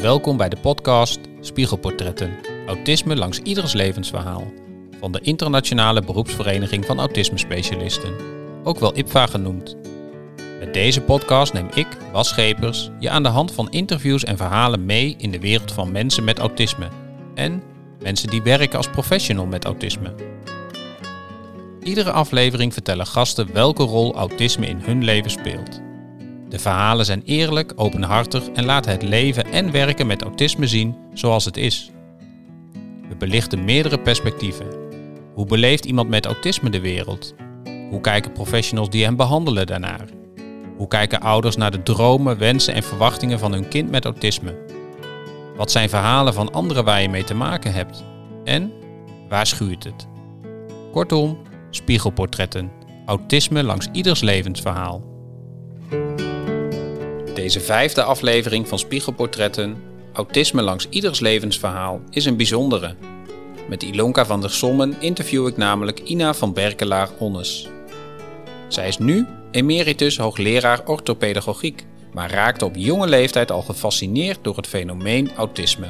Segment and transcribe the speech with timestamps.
[0.00, 2.30] welkom bij de podcast Spiegelportretten.
[2.66, 4.52] Autisme langs ieders levensverhaal.
[5.00, 8.14] Van de Internationale Beroepsvereniging van Autisme Specialisten,
[8.64, 9.76] ook wel IPVA genoemd.
[10.58, 14.86] Met deze podcast neem ik, Bas Schepers, je aan de hand van interviews en verhalen
[14.86, 16.88] mee in de wereld van mensen met autisme.
[17.34, 17.62] En
[18.02, 20.14] mensen die werken als professional met autisme.
[21.82, 25.80] Iedere aflevering vertellen gasten welke rol autisme in hun leven speelt.
[26.50, 31.44] De verhalen zijn eerlijk, openhartig en laten het leven en werken met autisme zien zoals
[31.44, 31.90] het is.
[33.08, 34.66] We belichten meerdere perspectieven.
[35.34, 37.34] Hoe beleeft iemand met autisme de wereld?
[37.90, 40.04] Hoe kijken professionals die hem behandelen daarnaar?
[40.76, 44.58] Hoe kijken ouders naar de dromen, wensen en verwachtingen van hun kind met autisme?
[45.56, 48.04] Wat zijn verhalen van anderen waar je mee te maken hebt?
[48.44, 48.72] En
[49.28, 50.06] waar schuurt het?
[50.92, 51.38] Kortom,
[51.70, 52.70] spiegelportretten.
[53.06, 55.09] Autisme langs ieders levensverhaal.
[57.40, 59.76] Deze vijfde aflevering van Spiegelportretten,
[60.12, 62.94] Autisme langs ieders levensverhaal, is een bijzondere.
[63.68, 67.68] Met Ilonka van der Sommen interview ik namelijk Ina van Berkelaar-Onnes.
[68.68, 74.66] Zij is nu emeritus hoogleraar orthopedagogiek, maar raakte op jonge leeftijd al gefascineerd door het
[74.66, 75.88] fenomeen autisme.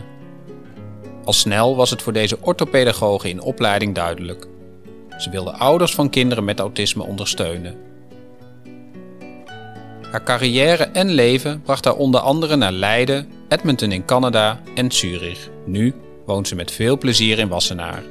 [1.25, 4.47] Al snel was het voor deze orthopedagoge in opleiding duidelijk.
[5.19, 7.90] Ze wilde ouders van kinderen met autisme ondersteunen.
[10.11, 15.49] Haar carrière en leven bracht haar onder andere naar Leiden, Edmonton in Canada en Zurich.
[15.67, 15.95] Nu
[16.27, 18.03] woont ze met veel plezier in Wassenaar.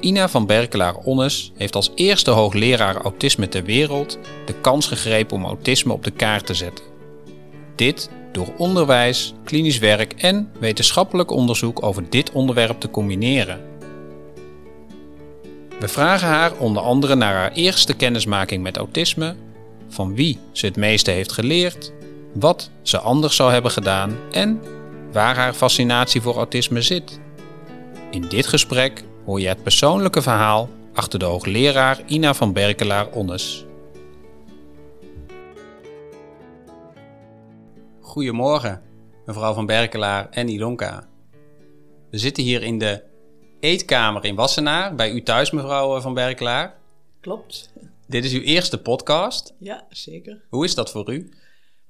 [0.00, 5.92] Ina van Berkelaar-Onnes heeft als eerste hoogleraar autisme ter wereld de kans gegrepen om autisme
[5.92, 6.84] op de kaart te zetten.
[7.74, 13.60] Dit door onderwijs, klinisch werk en wetenschappelijk onderzoek over dit onderwerp te combineren.
[15.78, 19.34] We vragen haar onder andere naar haar eerste kennismaking met autisme,
[19.90, 21.92] van wie ze het meeste heeft geleerd,
[22.34, 24.60] wat ze anders zou hebben gedaan en
[25.12, 27.20] waar haar fascinatie voor autisme zit.
[28.10, 33.64] In dit gesprek hoor je het persoonlijke verhaal achter de hoogleraar Ina van Berkelaar-Onnes.
[38.00, 38.82] Goedemorgen,
[39.26, 41.08] mevrouw van Berkelaar en Ilonka.
[42.10, 43.02] We zitten hier in de
[43.60, 46.74] eetkamer in Wassenaar, bij u thuis, mevrouw van Berkelaar.
[47.20, 47.72] Klopt.
[48.10, 49.54] Dit is uw eerste podcast.
[49.58, 50.40] Ja, zeker.
[50.48, 51.28] Hoe is dat voor u?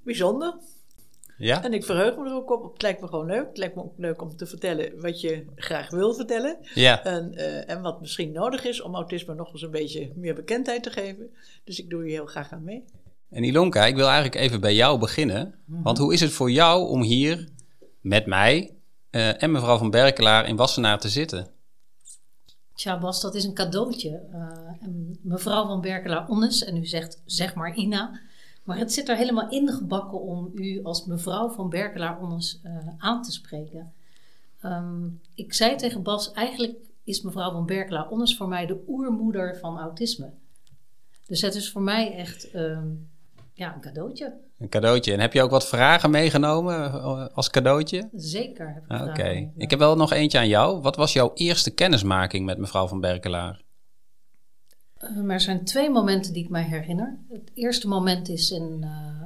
[0.02, 0.54] Bijzonder.
[1.38, 1.64] Ja?
[1.64, 2.72] En ik verheug me er ook op.
[2.72, 3.46] Het lijkt me gewoon leuk.
[3.46, 6.58] Het lijkt me ook leuk om te vertellen wat je graag wil vertellen.
[6.74, 7.04] Ja.
[7.04, 10.82] En, uh, en wat misschien nodig is om autisme nog eens een beetje meer bekendheid
[10.82, 11.30] te geven.
[11.64, 12.84] Dus ik doe hier heel graag aan mee.
[13.30, 15.54] En Ilonka, ik wil eigenlijk even bij jou beginnen.
[15.66, 17.48] Want hoe is het voor jou om hier
[18.00, 18.74] met mij
[19.10, 21.50] uh, en mevrouw van Berkelaar in Wassenaar te zitten?
[22.84, 24.22] Bas, dat is een cadeautje.
[24.32, 24.88] Uh,
[25.20, 28.20] mevrouw van Berkelaar-Onnes, en u zegt zeg maar Ina.
[28.64, 33.32] Maar het zit er helemaal ingebakken om u als mevrouw van Berkelaar-Onnes uh, aan te
[33.32, 33.92] spreken.
[34.64, 39.78] Um, ik zei tegen Bas, eigenlijk is mevrouw van Berkelaar-Onnes voor mij de oermoeder van
[39.78, 40.30] autisme.
[41.26, 43.09] Dus het is voor mij echt um,
[43.60, 44.34] ja, een cadeautje.
[44.58, 45.12] Een cadeautje.
[45.12, 47.02] En heb je ook wat vragen meegenomen
[47.34, 48.08] als cadeautje?
[48.12, 48.74] Zeker.
[48.74, 48.96] heb ik Oké.
[48.96, 49.52] vragen Okay.
[49.56, 50.80] Ik heb wel nog eentje aan jou.
[50.80, 53.62] Wat was jouw eerste kennismaking met mevrouw van Berkelaar?
[55.00, 57.18] Uh, er zijn twee momenten die ik mij herinner.
[57.28, 59.22] Het eerste moment is in uh,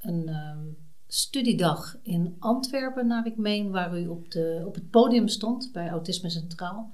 [0.00, 0.72] een uh,
[1.06, 5.88] studiedag in Antwerpen, naar ik meen, waar u op, de, op het podium stond bij
[5.88, 6.92] Autisme Centraal.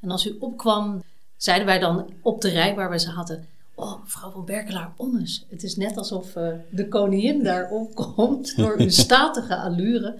[0.00, 1.02] En als u opkwam,
[1.36, 3.46] zeiden wij dan op de rij waar we zaten:
[3.78, 5.46] Oh, mevrouw van Berkelaar-Onnes.
[5.48, 10.18] Het is net alsof uh, de koningin daar opkomt door uw statige allure.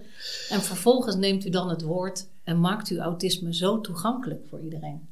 [0.49, 5.09] En vervolgens neemt u dan het woord en maakt uw autisme zo toegankelijk voor iedereen.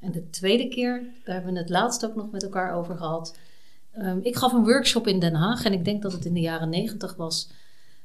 [0.00, 3.36] En de tweede keer, daar hebben we het laatst ook nog met elkaar over gehad.
[3.98, 6.40] Um, ik gaf een workshop in Den Haag en ik denk dat het in de
[6.40, 7.50] jaren negentig was.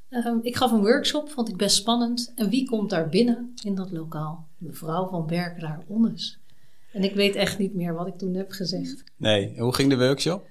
[0.10, 2.32] Um, ik gaf een workshop, vond ik best spannend.
[2.36, 4.48] En wie komt daar binnen in dat lokaal?
[4.58, 6.39] Mevrouw van Berkelaar-Onnes.
[6.94, 9.04] En ik weet echt niet meer wat ik toen heb gezegd.
[9.18, 10.48] Nee, hoe ging de workshop?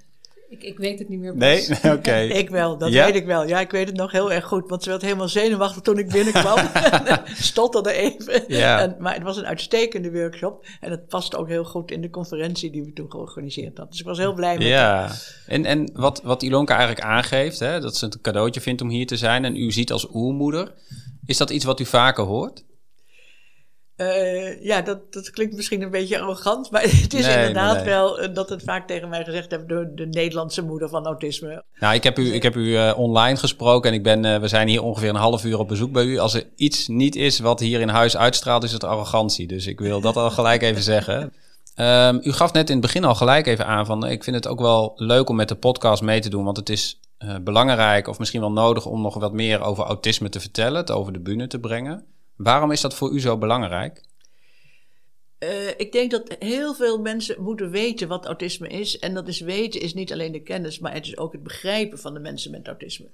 [0.48, 1.36] Ik, ik weet het niet meer.
[1.36, 1.92] Nee, oké.
[1.92, 2.28] Okay.
[2.42, 3.04] ik wel, dat ja?
[3.04, 3.46] weet ik wel.
[3.46, 6.08] Ja, ik weet het nog heel erg goed, want ze werd helemaal zenuwachtig toen ik
[6.08, 6.58] binnenkwam.
[7.24, 8.44] Stotterde even.
[8.46, 8.80] Ja.
[8.80, 12.10] En, maar het was een uitstekende workshop en het past ook heel goed in de
[12.10, 13.90] conferentie die we toen georganiseerd hadden.
[13.90, 15.10] Dus ik was heel blij met Ja,
[15.46, 18.88] en, en wat, wat Ilonka eigenlijk aangeeft, hè, dat ze het een cadeautje vindt om
[18.88, 20.74] hier te zijn en u ziet als oermoeder.
[21.26, 22.64] Is dat iets wat u vaker hoort?
[24.00, 27.84] Uh, ja, dat, dat klinkt misschien een beetje arrogant, maar het is Nee, inderdaad nee,
[27.84, 31.64] wel uh, dat het vaak tegen mij gezegd hebben door de Nederlandse moeder van autisme.
[31.78, 34.48] Nou, ik heb u, ik heb u uh, online gesproken en ik ben, uh, we
[34.48, 36.18] zijn hier ongeveer een half uur op bezoek bij u.
[36.18, 39.46] Als er iets niet is wat hier in huis uitstraalt, is het arrogantie.
[39.46, 41.32] Dus ik wil dat al gelijk even zeggen.
[41.76, 44.46] Um, u gaf net in het begin al gelijk even aan van, ik vind het
[44.46, 48.08] ook wel leuk om met de podcast mee te doen, want het is eh, belangrijk
[48.08, 51.18] of misschien wel nodig om nog wat meer over autisme te vertellen, het over de
[51.18, 52.04] bühne te brengen.
[52.38, 54.06] Waarom is dat voor u zo belangrijk?
[55.38, 58.98] Uh, ik denk dat heel veel mensen moeten weten wat autisme is.
[58.98, 61.98] En dat is weten is niet alleen de kennis, maar het is ook het begrijpen
[61.98, 63.10] van de mensen met autisme.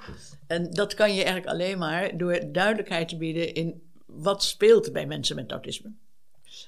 [0.47, 5.06] En dat kan je eigenlijk alleen maar door duidelijkheid te bieden in wat speelt bij
[5.06, 5.93] mensen met autisme.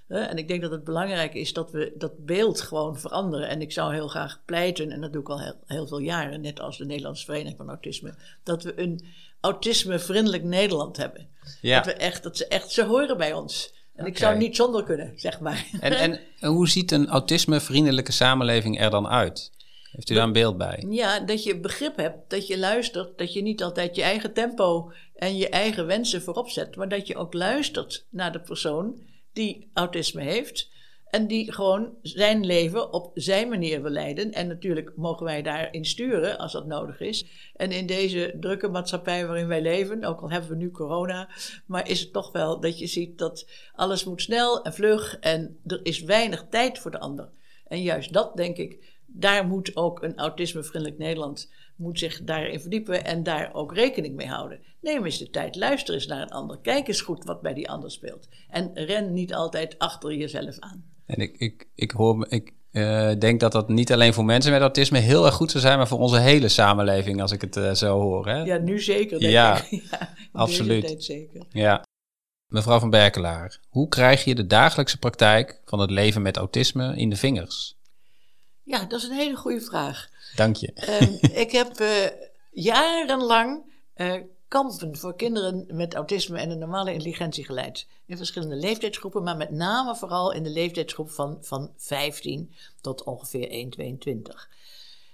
[0.08, 3.48] En ik denk dat het belangrijk is dat we dat beeld gewoon veranderen.
[3.48, 6.60] En ik zou heel graag pleiten, en dat doe ik al heel veel jaren, net
[6.60, 9.04] als de Nederlandse Vereniging van Autisme, dat we een
[9.40, 11.28] autisme-vriendelijk Nederland hebben.
[11.60, 11.76] Ja.
[11.76, 13.74] Dat, we echt, dat ze echt, ze horen bij ons.
[13.94, 15.66] En ik zou niet zonder kunnen, zeg maar.
[15.80, 16.20] En, en
[16.54, 19.50] hoe ziet een autisme-vriendelijke samenleving er dan uit?
[19.90, 20.84] Heeft u daar een beeld bij?
[20.88, 24.92] Ja, dat je begrip hebt, dat je luistert, dat je niet altijd je eigen tempo
[25.14, 28.94] en je eigen wensen voorop zet, maar dat je ook luistert naar de persoon
[29.32, 30.68] die autisme heeft.
[31.10, 34.32] En die gewoon zijn leven op zijn manier wil leiden.
[34.32, 37.26] En natuurlijk mogen wij daarin sturen als dat nodig is.
[37.56, 41.28] En in deze drukke maatschappij waarin wij leven, ook al hebben we nu corona,
[41.66, 45.58] maar is het toch wel dat je ziet dat alles moet snel en vlug en
[45.66, 47.28] er is weinig tijd voor de ander.
[47.66, 53.04] En juist dat denk ik, daar moet ook een autismevriendelijk Nederland moet zich daarin verdiepen
[53.04, 54.60] en daar ook rekening mee houden.
[54.80, 57.70] Neem eens de tijd, luister eens naar een ander, kijk eens goed wat bij die
[57.70, 58.28] ander speelt.
[58.48, 60.95] En ren niet altijd achter jezelf aan.
[61.06, 64.60] En ik, ik, ik, hoor, ik uh, denk dat dat niet alleen voor mensen met
[64.60, 67.72] autisme heel erg goed zou zijn, maar voor onze hele samenleving, als ik het uh,
[67.72, 68.26] zo hoor.
[68.26, 68.42] Hè?
[68.42, 69.18] Ja, nu zeker.
[69.18, 69.70] Denk ja, ik.
[69.90, 70.94] ja absoluut.
[70.98, 71.42] zeker.
[71.50, 71.82] Ja.
[72.46, 77.10] Mevrouw van Berkelaar, hoe krijg je de dagelijkse praktijk van het leven met autisme in
[77.10, 77.76] de vingers?
[78.62, 80.08] Ja, dat is een hele goede vraag.
[80.34, 80.72] Dank je.
[81.20, 81.88] Uh, ik heb uh,
[82.50, 83.74] jarenlang
[84.48, 87.86] kampen voor kinderen met autisme en een normale intelligentie geleid.
[88.06, 93.48] In verschillende leeftijdsgroepen, maar met name vooral in de leeftijdsgroep van, van 15 tot ongeveer
[93.48, 94.54] 1,22.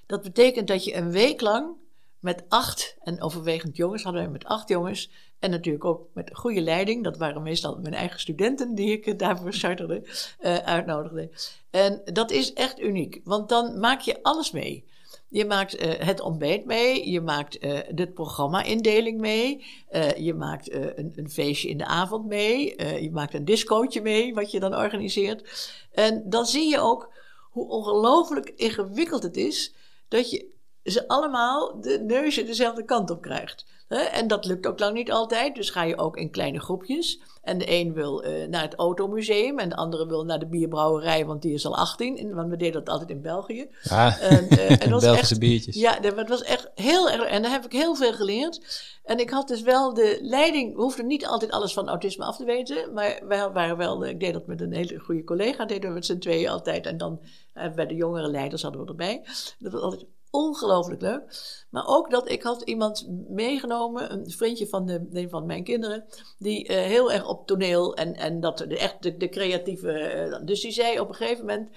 [0.06, 1.76] Dat betekent dat je een week lang
[2.18, 6.60] met acht, en overwegend jongens hadden we met acht jongens, en natuurlijk ook met goede
[6.60, 10.02] leiding, dat waren meestal mijn eigen studenten die ik daarvoor charterde,
[10.40, 11.30] uh, uitnodigde.
[11.70, 14.84] En dat is echt uniek, want dan maak je alles mee.
[15.32, 20.72] Je maakt uh, het ontbijt mee, je maakt uh, de programma-indeling mee, uh, je maakt
[20.72, 24.74] een, een, feestje in de avond mee, je maakt een discootje mee, wat je dan
[24.74, 25.70] organiseert.
[25.92, 27.12] En dan zie je ook
[27.50, 29.74] hoe ongelooflijk ingewikkeld het is
[30.08, 30.50] dat je
[30.84, 33.66] ze allemaal de neuzen dezelfde kant op krijgt.
[33.96, 37.20] En dat lukt ook lang niet altijd, dus ga je ook in kleine groepjes.
[37.42, 41.26] En de een wil uh, naar het automuseum en de andere wil naar de bierbrouwerij,
[41.26, 42.34] want die is al 18.
[42.34, 43.68] Want we deden dat altijd in België.
[43.82, 45.76] Ja, en, uh, en Belgische echt, biertjes.
[45.76, 47.22] Ja, dat was echt heel erg.
[47.22, 48.60] En daar heb ik heel veel geleerd.
[49.04, 52.36] En ik had dus wel de leiding, we hoefden niet altijd alles van autisme af
[52.36, 52.92] te weten.
[52.92, 56.06] Maar wij waren wel, ik deed dat met een hele goede collega, deden we met
[56.06, 56.86] z'n tweeën altijd.
[56.86, 57.20] En dan
[57.54, 59.22] uh, bij de jongere leiders hadden we erbij.
[59.58, 61.22] Dat was altijd ongelooflijk leuk.
[61.70, 66.04] Maar ook dat ik had iemand meegenomen, een vriendje van de, een van mijn kinderen,
[66.38, 70.26] die uh, heel erg op toneel en, en dat echt de, creatieve.
[70.30, 71.70] Uh, dus die zei op een gegeven moment: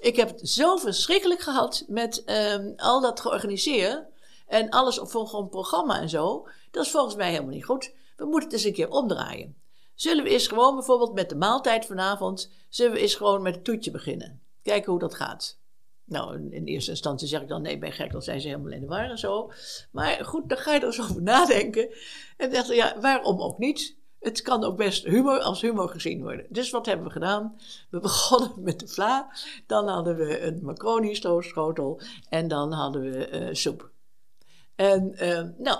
[0.00, 4.04] Ik heb het zo verschrikkelijk gehad met um, al dat georganiseerd
[4.46, 6.48] en alles op een programma en zo.
[6.70, 7.92] Dat is volgens mij helemaal niet goed.
[8.16, 9.56] We moeten het eens een keer omdraaien.
[9.94, 13.64] Zullen we eens gewoon bijvoorbeeld met de maaltijd vanavond, zullen we eens gewoon met het
[13.64, 14.42] toetje beginnen?
[14.62, 15.58] Kijken hoe dat gaat.
[16.08, 18.80] Nou, in eerste instantie zeg ik dan, nee, ben gek, dan zijn ze helemaal in
[18.80, 19.52] de war en zo.
[19.90, 21.88] Maar goed, dan ga je er eens over nadenken.
[22.36, 23.96] En dacht, ja, waarom ook niet?
[24.20, 26.46] Het kan ook best humor als humor gezien worden.
[26.48, 27.60] Dus wat hebben we gedaan?
[27.90, 29.32] We begonnen met de vla.
[29.66, 32.00] Dan hadden we een macaroni schotel.
[32.28, 33.90] En dan hadden we uh, soep.
[34.74, 35.78] En uh, nou,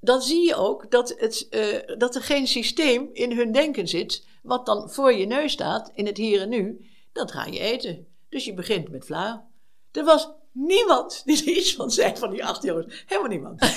[0.00, 4.26] dan zie je ook dat, het, uh, dat er geen systeem in hun denken zit.
[4.42, 6.88] Wat dan voor je neus staat, in het hier en nu.
[7.12, 8.07] Dat ga je eten.
[8.28, 9.46] Dus je begint met vla.
[9.92, 13.04] Er was niemand die er iets van zei van die acht jongens.
[13.06, 13.60] Helemaal niemand.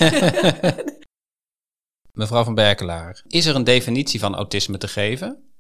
[2.12, 5.52] Mevrouw van Berkelaar, is er een definitie van autisme te geven?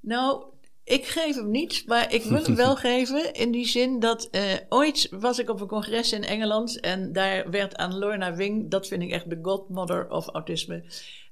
[0.00, 0.44] Nou,
[0.84, 4.42] ik geef hem niet, maar ik wil hem wel geven in die zin dat uh,
[4.68, 8.86] ooit was ik op een congres in Engeland en daar werd aan Lorna Wing, dat
[8.86, 10.84] vind ik echt de godmother of autisme,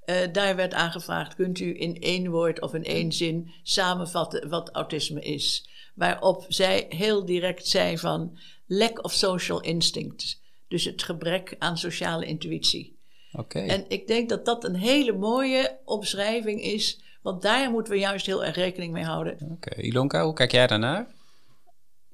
[0.06, 4.70] uh, daar werd aangevraagd: kunt u in één woord of in één zin samenvatten wat
[4.70, 5.68] autisme is?
[5.94, 10.40] Waarop zij heel direct zei van lack of social instinct.
[10.68, 12.96] Dus het gebrek aan sociale intuïtie.
[13.32, 13.66] Okay.
[13.66, 18.26] En ik denk dat dat een hele mooie omschrijving is, want daar moeten we juist
[18.26, 19.34] heel erg rekening mee houden.
[19.34, 19.84] Oké, okay.
[19.84, 21.06] Ilonka, hoe kijk jij daarnaar?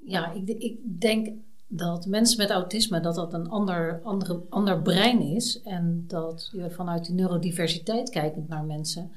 [0.04, 1.28] Ja, ik, ik, denk
[1.66, 6.70] dat mensen met autisme dat dat een ander, andere, ander brein is en dat je
[6.70, 9.12] vanuit de neurodiversiteit kijkend naar mensen,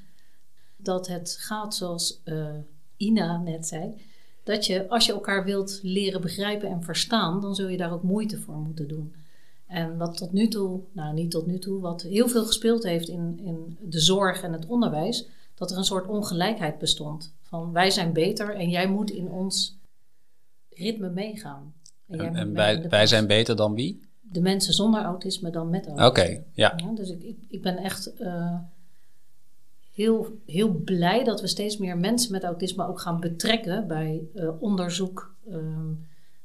[0.77, 2.55] dat het gaat zoals uh,
[2.97, 4.11] Ina net zei
[4.43, 8.03] dat je, als je elkaar wilt leren begrijpen en verstaan, dan zul je daar ook
[8.03, 9.13] moeite voor moeten doen.
[9.67, 13.07] En wat tot nu toe, nou niet tot nu toe, wat heel veel gespeeld heeft
[13.07, 17.33] in, in de zorg en het onderwijs, dat er een soort ongelijkheid bestond.
[17.41, 19.77] Van wij zijn beter en jij moet in ons
[20.69, 21.73] ritme meegaan.
[22.07, 24.01] En, en, en wij, wij zijn beter dan wie?
[24.21, 26.07] De mensen zonder autisme dan met autisme.
[26.07, 26.73] Oké, ja.
[26.75, 26.91] ja.
[26.95, 28.59] Dus ik, ik, ik ben echt uh,
[29.93, 34.61] heel, heel blij dat we steeds meer mensen met autisme ook gaan betrekken bij uh,
[34.61, 35.57] onderzoek, uh,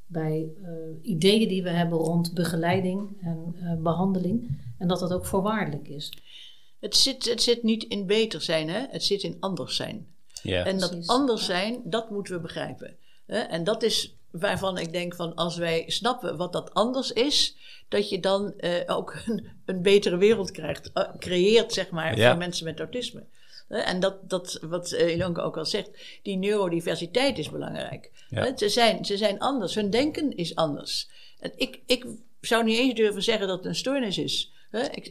[0.05, 0.69] bij uh,
[1.01, 4.59] ideeën die we hebben rond begeleiding en behandeling.
[4.77, 6.13] En dat dat ook voorwaardelijk is.
[6.79, 8.85] Het zit, het zit niet in beter zijn, hè?
[8.89, 10.07] het zit in anders zijn.
[10.41, 10.65] Ja.
[10.65, 12.95] En dat anders zijn, dat moeten we begrijpen.
[13.25, 13.37] Hè?
[13.39, 17.55] En dat is waarvan ik denk van als wij snappen wat dat anders is,
[17.87, 22.29] dat je dan uh, ook een, een, betere wereld krijgt, uh, creëert, zeg maar, ja.
[22.29, 23.23] voor mensen met autisme.
[23.69, 25.89] En dat, dat wat Ilonka ook al zegt,
[26.23, 28.11] die neurodiversiteit is belangrijk.
[28.29, 28.57] Ja.
[28.57, 31.09] Ze, zijn, ze zijn anders, hun denken is anders.
[31.39, 32.05] En ik, ik
[32.41, 34.53] zou niet eens durven zeggen dat het een stoornis is.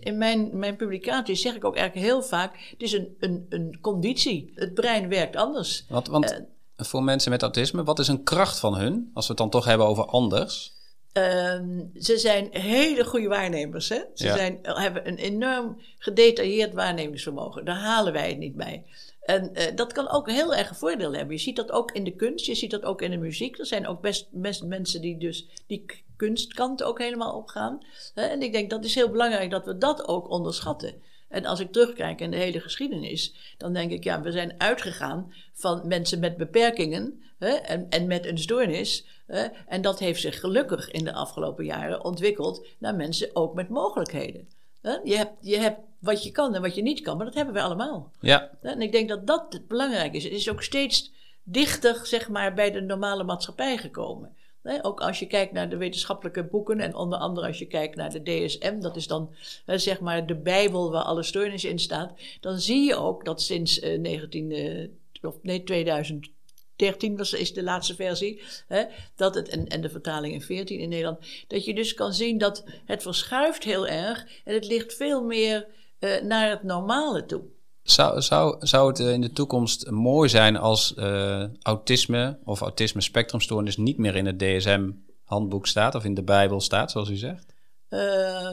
[0.00, 3.78] In mijn, mijn publicaties zeg ik ook eigenlijk heel vaak: het is een, een, een
[3.80, 4.52] conditie.
[4.54, 5.84] Het brein werkt anders.
[5.88, 6.42] Want, want
[6.76, 9.64] voor mensen met autisme, wat is een kracht van hun, als we het dan toch
[9.64, 10.76] hebben over anders?
[11.18, 11.60] Uh,
[11.94, 13.88] ze zijn hele goede waarnemers.
[13.88, 14.00] Hè?
[14.14, 17.64] Ze zijn, hebben een enorm gedetailleerd waarnemingsvermogen.
[17.64, 18.84] Daar halen wij het niet bij.
[19.22, 21.34] En uh, dat kan ook heel erg een voordeel hebben.
[21.34, 23.58] Je ziet dat ook in de kunst, je ziet dat ook in de muziek.
[23.58, 25.84] Er zijn ook best, best mensen die dus die
[26.16, 27.80] kunstkant ook helemaal opgaan.
[28.14, 31.02] En ik denk dat is heel belangrijk dat we dat ook onderschatten.
[31.28, 35.32] En als ik terugkijk in de hele geschiedenis, dan denk ik, ja, we zijn uitgegaan
[35.52, 39.06] van mensen met beperkingen hè, en, en met een stoornis.
[39.26, 43.68] Hè, en dat heeft zich gelukkig in de afgelopen jaren ontwikkeld naar mensen ook met
[43.68, 44.48] mogelijkheden.
[44.82, 44.96] Hè.
[45.04, 47.54] Je, hebt, je hebt wat je kan en wat je niet kan, maar dat hebben
[47.54, 48.12] we allemaal.
[48.20, 48.50] Ja.
[48.62, 50.24] En ik denk dat dat belangrijk is.
[50.24, 54.36] Het is ook steeds dichter, zeg maar, bij de normale maatschappij gekomen
[54.82, 58.10] ook als je kijkt naar de wetenschappelijke boeken en onder andere als je kijkt naar
[58.10, 59.34] de DSM, dat is dan
[59.66, 63.82] zeg maar de Bijbel waar alle steuners in staat, dan zie je ook dat sinds
[63.82, 64.88] uh, 19, uh,
[65.22, 68.84] of nee, 2013 was, is de laatste versie, hè,
[69.16, 72.38] dat het, en, en de vertaling in 14 in Nederland, dat je dus kan zien
[72.38, 75.66] dat het verschuift heel erg en het ligt veel meer
[76.00, 77.42] uh, naar het normale toe.
[77.90, 83.00] Zou, zou, zou het eh, in de toekomst mooi zijn als uh, autisme of autisme
[83.00, 87.54] spectrumstoornis niet meer in het DSM-handboek staat of in de Bijbel staat, zoals u zegt?
[87.90, 88.50] Uh,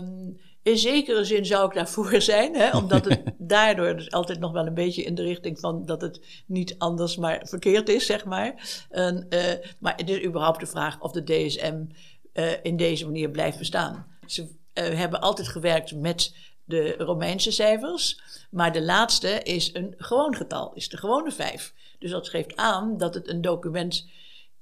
[0.64, 4.68] in zekere zin zou ik daarvoor zijn, hè, omdat het daardoor dus altijd nog wel
[4.68, 8.86] een beetje in de richting van dat het niet anders maar verkeerd is, zeg maar.
[8.90, 9.40] En, uh,
[9.80, 11.84] maar het is überhaupt de vraag of de DSM
[12.64, 14.06] in deze manier blijft bestaan.
[14.26, 16.34] Ze hebben altijd gewerkt met
[16.66, 18.20] de Romeinse cijfers.
[18.52, 21.74] Maar de laatste is een gewoon getal, is de gewone vijf.
[22.00, 24.08] Dus dat geeft aan dat het een document,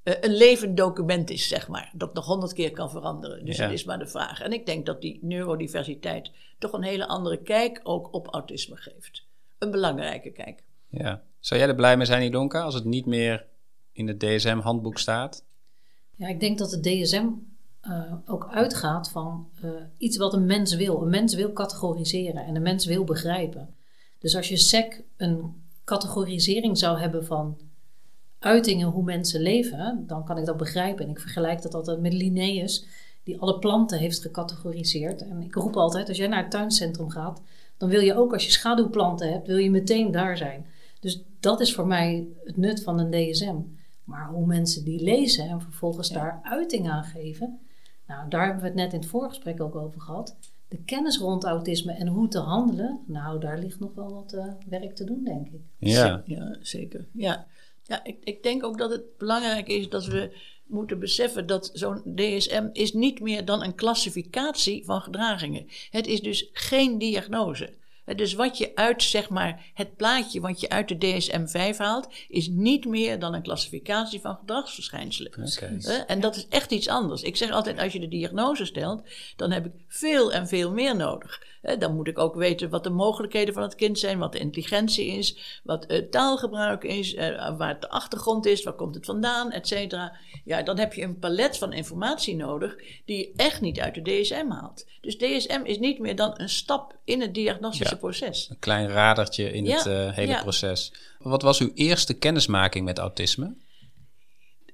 [0.03, 1.91] uh, een levend document is, zeg maar.
[1.93, 3.45] Dat nog honderd keer kan veranderen.
[3.45, 3.63] Dus ja.
[3.63, 4.41] dat is maar de vraag.
[4.41, 9.25] En ik denk dat die neurodiversiteit toch een hele andere kijk ook op autisme geeft.
[9.57, 10.63] Een belangrijke kijk.
[10.89, 11.23] Ja.
[11.39, 13.45] Zou jij er blij mee zijn, Ilonka, als het niet meer
[13.91, 15.45] in het DSM-handboek staat?
[16.15, 17.27] Ja, ik denk dat het DSM
[17.87, 21.01] uh, ook uitgaat van uh, iets wat een mens wil.
[21.01, 23.75] Een mens wil categoriseren en een mens wil begrijpen.
[24.19, 27.57] Dus als je SEC een categorisering zou hebben van
[28.39, 31.05] uitingen hoe mensen leven, dan kan ik dat begrijpen.
[31.05, 32.85] En ik vergelijk dat altijd met Linnaeus,
[33.23, 35.21] die alle planten heeft gecategoriseerd.
[35.21, 37.41] En ik roep altijd, als jij naar het tuincentrum gaat,
[37.77, 40.65] dan wil je ook als je schaduwplanten hebt, wil je meteen daar zijn.
[40.99, 43.55] Dus dat is voor mij het nut van een DSM.
[44.03, 46.13] Maar hoe mensen die lezen en vervolgens ja.
[46.13, 47.59] daar uiting aan geven,
[48.07, 50.37] nou, daar hebben we het net in het voorgesprek ook over gehad.
[50.67, 54.53] De kennis rond autisme en hoe te handelen, nou, daar ligt nog wel wat uh,
[54.69, 55.61] werk te doen, denk ik.
[55.77, 57.07] Ja, ja zeker.
[57.11, 57.47] Ja,
[57.83, 62.01] ja ik, ik denk ook dat het belangrijk is dat we moeten beseffen dat zo'n
[62.15, 65.65] DSM is niet meer dan een klassificatie van gedragingen.
[65.89, 67.73] Het is dus geen diagnose.
[68.05, 72.47] Dus wat je uit, zeg maar, het plaatje wat je uit de DSM-5 haalt, is
[72.47, 75.31] niet meer dan een klassificatie van gedragsverschijnselen.
[75.31, 76.03] Okay.
[76.07, 77.21] En dat is echt iets anders.
[77.21, 79.01] Ik zeg altijd, als je de diagnose stelt,
[79.35, 81.41] dan heb ik veel en veel meer nodig.
[81.79, 85.05] Dan moet ik ook weten wat de mogelijkheden van het kind zijn, wat de intelligentie
[85.07, 89.67] is, wat het taalgebruik is, eh, waar de achtergrond is, waar komt het vandaan, et
[89.67, 90.15] cetera.
[90.45, 94.01] Ja, dan heb je een palet van informatie nodig die je echt niet uit de
[94.01, 94.85] DSM haalt.
[95.01, 98.47] Dus DSM is niet meer dan een stap in het diagnostische proces.
[98.49, 100.93] Een klein radertje in het uh, hele proces.
[101.19, 103.55] Wat was uw eerste kennismaking met autisme?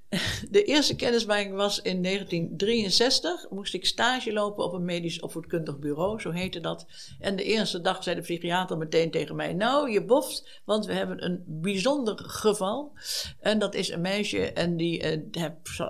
[0.50, 3.50] de eerste kennismaking was in 1963.
[3.50, 6.86] Moest ik stage lopen op een medisch opvoedkundig bureau, zo heette dat.
[7.20, 10.94] En de eerste dag zei de psychiater meteen tegen mij: Nou, je boft, want we
[10.94, 12.92] hebben een bijzonder geval.
[13.40, 15.50] En dat is een meisje en die eh,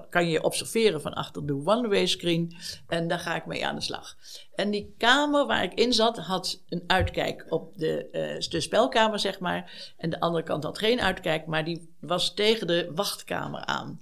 [0.09, 2.55] kan je observeren van achter de one-way screen.
[2.87, 4.15] En daar ga ik mee aan de slag.
[4.55, 9.19] En die kamer waar ik in zat had een uitkijk op de, uh, de spelkamer,
[9.19, 9.93] zeg maar.
[9.97, 13.99] En de andere kant had geen uitkijk, maar die was tegen de wachtkamer aan.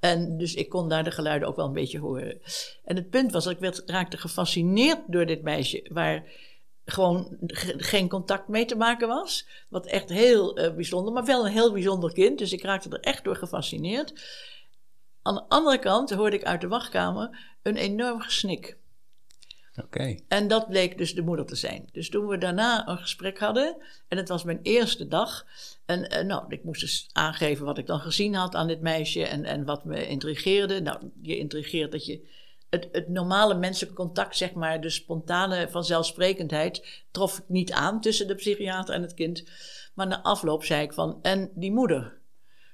[0.00, 2.40] En dus ik kon daar de geluiden ook wel een beetje horen.
[2.84, 6.24] En het punt was dat ik werd, raakte gefascineerd door dit meisje, waar
[6.84, 7.36] gewoon
[7.76, 9.46] geen contact mee te maken was.
[9.68, 12.38] Wat echt heel uh, bijzonder, maar wel een heel bijzonder kind.
[12.38, 14.12] Dus ik raakte er echt door gefascineerd.
[15.22, 18.76] Aan de andere kant hoorde ik uit de wachtkamer een enorm gesnik.
[20.28, 21.88] En dat bleek dus de moeder te zijn.
[21.92, 23.76] Dus toen we daarna een gesprek hadden,
[24.08, 25.46] en het was mijn eerste dag.
[25.86, 29.26] En, en nou, ik moest dus aangeven wat ik dan gezien had aan dit meisje
[29.26, 30.80] en, en wat me intrigeerde.
[30.80, 32.28] Nou, je intrigeert dat je
[32.70, 38.26] het, het normale menselijke contact, zeg maar, de spontane vanzelfsprekendheid, trof ik niet aan tussen
[38.26, 39.44] de psychiater en het kind.
[39.94, 42.18] Maar na afloop zei ik van, en die moeder?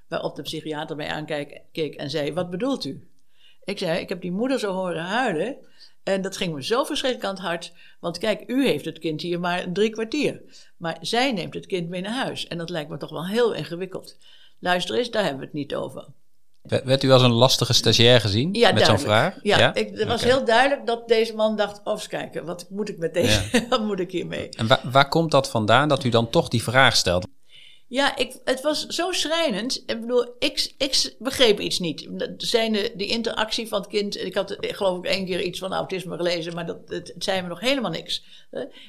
[0.07, 3.07] Waarop de psychiater mij aankeek en zei, wat bedoelt u?
[3.63, 5.57] Ik zei, ik heb die moeder zo horen huilen.
[6.07, 7.73] En dat ging me zo verschrikkelijk aan het hart.
[7.99, 10.41] Want kijk, u heeft het kind hier maar drie kwartier.
[10.77, 12.47] Maar zij neemt het kind mee naar huis.
[12.47, 14.17] En dat lijkt me toch wel heel ingewikkeld.
[14.59, 16.05] Luister eens, daar hebben we het niet over.
[16.61, 19.35] Werd u als een lastige stagiair gezien ja, met zo'n vraag?
[19.41, 19.73] Ja, ja?
[19.73, 21.81] Ik, het was heel duidelijk dat deze man dacht...
[21.83, 23.41] oh, eens kijken, wat moet ik met deze...
[23.69, 24.49] wat moet ik hiermee?
[24.49, 27.27] En waar, waar komt dat vandaan dat u dan toch die vraag stelt?
[27.89, 29.83] Ja, ik, het was zo schrijnend.
[29.85, 32.09] Ik bedoel, ik, ik begreep iets niet.
[32.37, 34.17] Zijn de, interactie van het kind.
[34.17, 37.41] Ik had geloof ik één keer iets van autisme gelezen, maar dat, het, het zei
[37.41, 38.23] me nog helemaal niks.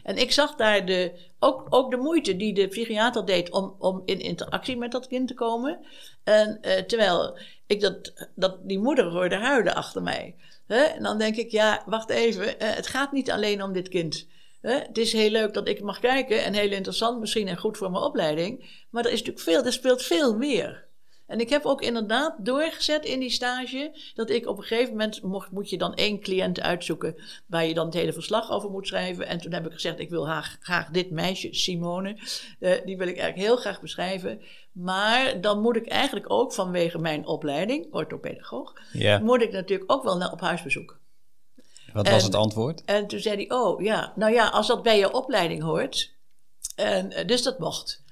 [0.03, 4.03] En ik zag daar de, ook, ook de moeite die de psychiater deed om, om
[4.05, 5.79] in interactie met dat kind te komen.
[6.25, 10.35] En uh, terwijl ik dat, dat die moeder hoorde huilen achter mij.
[10.67, 12.61] En dan denk ik, ja, wacht even.
[12.61, 14.27] Eh, het gaat niet alleen om dit kind.
[14.61, 17.91] Het is heel leuk dat ik mag kijken en heel interessant misschien en goed voor
[17.91, 18.85] mijn opleiding.
[18.91, 20.87] Maar er is natuurlijk veel, er speelt veel meer.
[21.29, 25.23] En ik heb ook inderdaad doorgezet in die stage dat ik op een gegeven moment
[25.23, 27.15] mocht, moet je dan één cliënt uitzoeken
[27.47, 29.27] waar je dan het hele verslag over moet schrijven.
[29.27, 32.17] En toen heb ik gezegd, ik wil graag, graag dit meisje, Simone,
[32.61, 34.41] uh, die wil ik eigenlijk heel graag beschrijven.
[34.73, 39.23] Maar dan moet ik eigenlijk ook vanwege mijn opleiding, orthopedagoog, yeah.
[39.23, 40.98] moet ik natuurlijk ook wel naar op huisbezoek.
[41.93, 42.83] Wat was het antwoord?
[42.85, 46.17] En toen zei hij, oh ja, nou ja, als dat bij je opleiding hoort.
[46.77, 48.03] En, eh, dus dat mocht.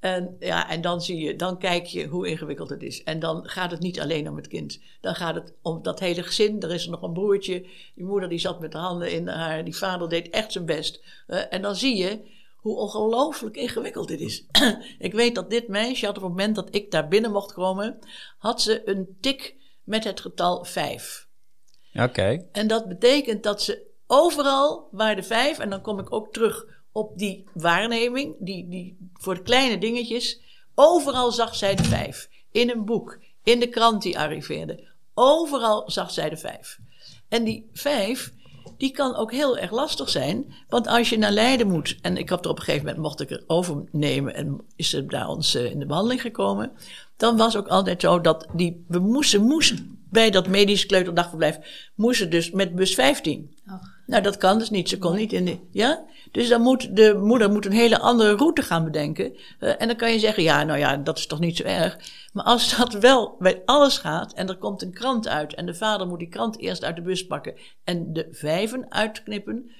[0.00, 3.02] En, ja, en dan zie je, dan kijk je hoe ingewikkeld het is.
[3.02, 4.80] En dan gaat het niet alleen om het kind.
[5.00, 6.60] Dan gaat het om dat hele gezin.
[6.60, 7.66] Er is nog een broertje.
[7.94, 9.64] Die moeder die zat met de handen in haar.
[9.64, 11.02] Die vader deed echt zijn best.
[11.26, 12.20] Uh, en dan zie je
[12.56, 14.44] hoe ongelooflijk ingewikkeld dit is.
[14.98, 17.98] ik weet dat dit meisje had op het moment dat ik daar binnen mocht komen,
[18.38, 21.28] had ze een tik met het getal 5.
[21.94, 22.44] Oké.
[22.52, 26.66] En dat betekent dat ze overal waar de vijf, en dan kom ik ook terug
[26.92, 30.40] op die waarneming, die, die, voor de kleine dingetjes,
[30.74, 32.28] overal zag zij de vijf.
[32.52, 34.88] In een boek, in de krant die arriveerde.
[35.14, 36.78] Overal zag zij de vijf.
[37.28, 38.32] En die vijf,
[38.76, 40.54] die kan ook heel erg lastig zijn.
[40.68, 43.20] Want als je naar Leiden moet, en ik had er op een gegeven moment, mocht
[43.20, 46.72] ik er overnemen en is ze bij ons eh, in de behandeling gekomen.
[47.16, 51.58] Dan was ook altijd zo dat die, we moesten, moesten bij dat medisch kleuterdagverblijf
[51.94, 53.56] moesten dus met bus 15.
[54.06, 54.88] Nou, dat kan dus niet.
[54.88, 55.58] Ze kon niet in de.
[55.70, 56.04] Ja?
[56.30, 59.36] Dus dan moet de moeder moet een hele andere route gaan bedenken.
[59.60, 61.98] Uh, en dan kan je zeggen: ja, nou ja, dat is toch niet zo erg.
[62.32, 65.74] Maar als dat wel bij alles gaat en er komt een krant uit en de
[65.74, 69.70] vader moet die krant eerst uit de bus pakken en de vijven uitknippen,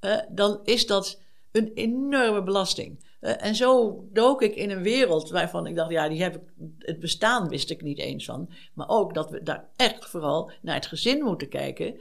[0.00, 1.20] uh, dan is dat
[1.52, 3.09] een enorme belasting.
[3.20, 6.42] Uh, en zo dook ik in een wereld waarvan ik dacht, ja, die heb ik,
[6.78, 8.48] het bestaan wist ik niet eens van.
[8.74, 11.94] Maar ook dat we daar echt vooral naar het gezin moeten kijken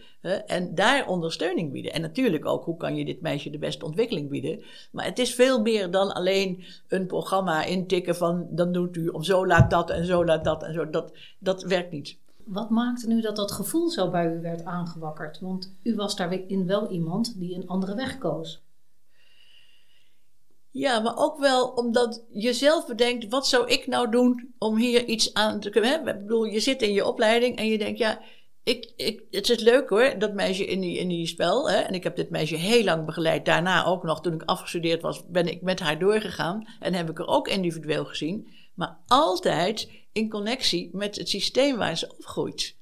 [0.46, 1.94] en daar ondersteuning bieden.
[1.94, 4.64] En natuurlijk ook, hoe kan je dit meisje de beste ontwikkeling bieden?
[4.92, 9.24] Maar het is veel meer dan alleen een programma intikken van, dan doet u om
[9.24, 10.90] zo laat dat en zo laat dat en zo.
[10.90, 12.18] Dat, dat werkt niet.
[12.44, 15.40] Wat maakte nu dat dat gevoel zo bij u werd aangewakkerd?
[15.40, 18.62] Want u was daarin wel iemand die een andere weg koos.
[20.72, 25.06] Ja, maar ook wel omdat je zelf bedenkt, wat zou ik nou doen om hier
[25.06, 26.08] iets aan te kunnen?
[26.08, 28.22] Ik bedoel, je zit in je opleiding en je denkt, ja,
[28.64, 31.70] ik, ik, het is leuk hoor, dat meisje in die, in die spel.
[31.70, 31.78] Hè?
[31.78, 33.46] En ik heb dit meisje heel lang begeleid.
[33.46, 36.68] Daarna ook nog, toen ik afgestudeerd was, ben ik met haar doorgegaan.
[36.80, 38.48] En heb ik er ook individueel gezien.
[38.76, 42.79] Maar altijd in connectie met het systeem waar ze opgroeit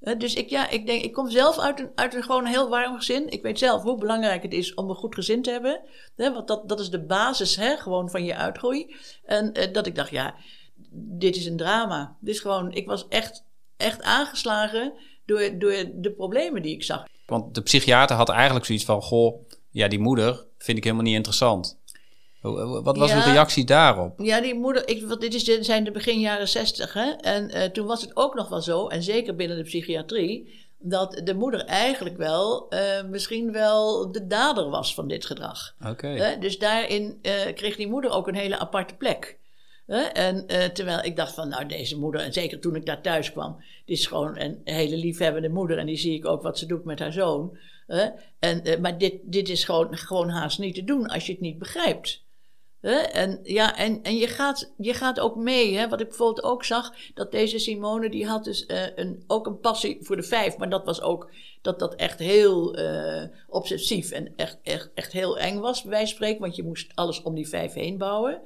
[0.00, 2.96] dus ik, ja, ik denk, ik kom zelf uit een, uit een gewoon heel warm
[2.96, 3.28] gezin.
[3.28, 5.80] Ik weet zelf hoe belangrijk het is om een goed gezin te hebben.
[6.16, 8.96] want dat, dat is de basis hè, gewoon van je uitgroei.
[9.24, 10.34] En uh, dat ik dacht, ja,
[10.92, 12.16] dit is een drama.
[12.20, 13.44] Dit is gewoon, ik was echt
[13.80, 14.92] echt aangeslagen
[15.24, 17.04] door, door de problemen die ik zag.
[17.26, 21.14] Want de psychiater had eigenlijk zoiets van: Goh, ja, die moeder vind ik helemaal niet
[21.14, 21.79] interessant.
[22.82, 23.16] Wat was Ja.
[23.16, 24.20] uw reactie daarop?
[24.20, 26.92] Ja, die moeder, ik, want dit is, de- zijn de begin jaren zestig.
[26.92, 27.10] hè?
[27.10, 31.20] En eh, toen was het ook nog wel zo, en zeker binnen de psychiatrie, dat
[31.24, 35.74] de moeder eigenlijk wel eh, misschien wel de dader was van dit gedrag.
[35.86, 36.36] Oké.
[36.40, 39.38] Dus daarin eh, kreeg die moeder ook een hele aparte plek.
[40.12, 43.56] En terwijl ik dacht van, nou deze moeder, en zeker toen ik daar thuis kwam,
[43.84, 46.84] die is gewoon een hele liefhebbende moeder en die zie ik ook wat ze doet
[46.84, 47.58] met haar zoon.
[48.38, 51.58] En, maar dit, dit is gewoon, gewoon haast niet te doen als je het niet
[51.58, 52.22] begrijpt.
[52.80, 55.76] En, ja, en, en je, gaat, je gaat ook mee.
[55.76, 55.88] Hè?
[55.88, 59.58] Wat ik bijvoorbeeld ook zag, dat deze Simone, die had dus eh, een, ook een
[59.58, 60.56] passie voor de vijf.
[60.56, 61.30] Maar dat was ook
[61.62, 66.06] dat dat echt heel eh, obsessief en echt, echt, echt heel eng was, bij wijze
[66.06, 66.40] van spreken.
[66.40, 68.40] Want je moest alles om die vijf heen bouwen.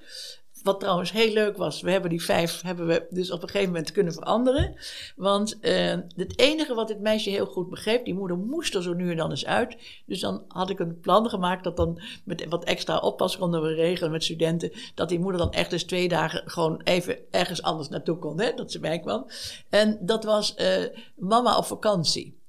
[0.64, 3.72] Wat trouwens heel leuk was, we hebben die vijf hebben we dus op een gegeven
[3.72, 4.74] moment kunnen veranderen.
[5.16, 8.92] Want eh, het enige wat dit meisje heel goed begreep, die moeder moest er zo
[8.92, 9.76] nu en dan eens uit.
[10.06, 13.74] Dus dan had ik een plan gemaakt dat dan met wat extra oppas konden we
[13.74, 14.72] regelen met studenten.
[14.94, 18.52] Dat die moeder dan echt eens twee dagen gewoon even ergens anders naartoe kon, hè,
[18.54, 19.26] dat ze bij kwam.
[19.68, 22.42] En dat was eh, mama op vakantie.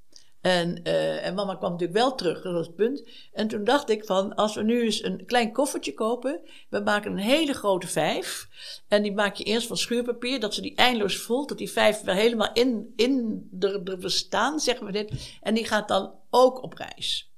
[0.45, 3.03] En, eh, en mama kwam natuurlijk wel terug, dat was het punt.
[3.34, 6.41] En toen dacht ik van, als we nu eens een klein koffertje kopen.
[6.69, 8.47] We maken een hele grote vijf.
[8.88, 11.49] En die maak je eerst van schuurpapier, dat ze die eindeloos voelt.
[11.49, 15.38] Dat die vijf weer helemaal in, in er, er bestaan, zeggen we dit.
[15.41, 17.31] En die gaat dan ook op reis.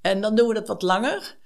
[0.00, 1.36] En dan doen we dat wat langer.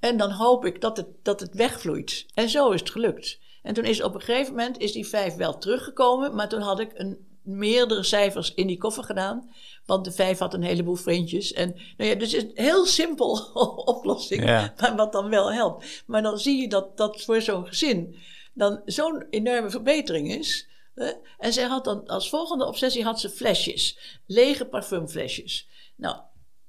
[0.00, 2.26] En dan hoop ik dat het, dat het wegvloeit.
[2.34, 3.38] En zo is het gelukt.
[3.62, 6.34] En toen is op een gegeven moment is die vijf wel teruggekomen.
[6.34, 9.50] Maar toen had ik een, meerdere cijfers in die koffer gedaan.
[9.86, 11.52] Want de vijf had een heleboel vriendjes.
[11.52, 13.32] En nou ja, dus het is een heel simpel
[13.94, 14.44] oplossing.
[14.44, 14.74] Ja.
[14.80, 16.02] Maar wat dan wel helpt.
[16.06, 18.16] Maar dan zie je dat dat voor zo'n gezin
[18.54, 20.68] dan zo'n enorme verbetering is.
[20.94, 21.10] hè.
[21.38, 23.98] En zij had dan als volgende obsessie had ze flesjes.
[24.26, 25.68] Lege parfumflesjes.
[25.96, 26.16] Nou,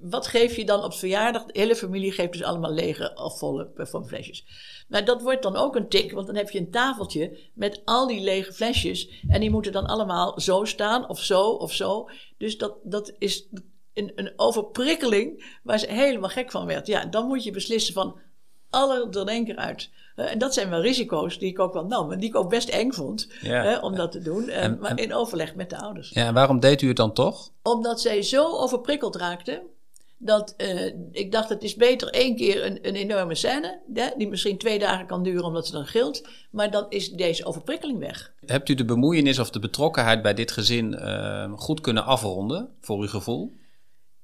[0.02, 1.44] wat geef je dan op verjaardag?
[1.44, 4.44] De hele familie geeft dus allemaal lege of volle parfumflesjes.
[4.88, 8.06] Maar dat wordt dan ook een tik, want dan heb je een tafeltje met al
[8.06, 9.08] die lege flesjes.
[9.28, 12.08] En die moeten dan allemaal zo staan, of zo, of zo.
[12.38, 13.48] Dus dat, dat is
[13.94, 16.86] een, een overprikkeling waar ze helemaal gek van werd.
[16.86, 18.18] Ja, dan moet je beslissen van
[18.70, 19.90] alle er denken uit.
[20.16, 22.12] Eh, en dat zijn wel risico's die ik ook wel nam.
[22.12, 23.62] En die ik ook best eng vond Ja.
[23.62, 24.48] hè, om dat te doen.
[24.48, 26.96] Eh, En- maar en- in overleg met de ouders Ja, en waarom deed u het
[26.96, 27.50] dan toch?
[27.62, 29.62] omdat zij zo overprikkeld raakte.
[30.24, 33.80] Dat eh, ik dacht, het is beter één keer een, een enorme scène.
[33.94, 36.28] Hè, die misschien twee dagen kan duren omdat ze dan gilt.
[36.50, 38.32] Maar dan is deze overprikkeling weg.
[38.46, 43.00] Hebt u de bemoeienis of de betrokkenheid bij dit gezin eh, goed kunnen afronden, voor
[43.00, 43.52] uw gevoel?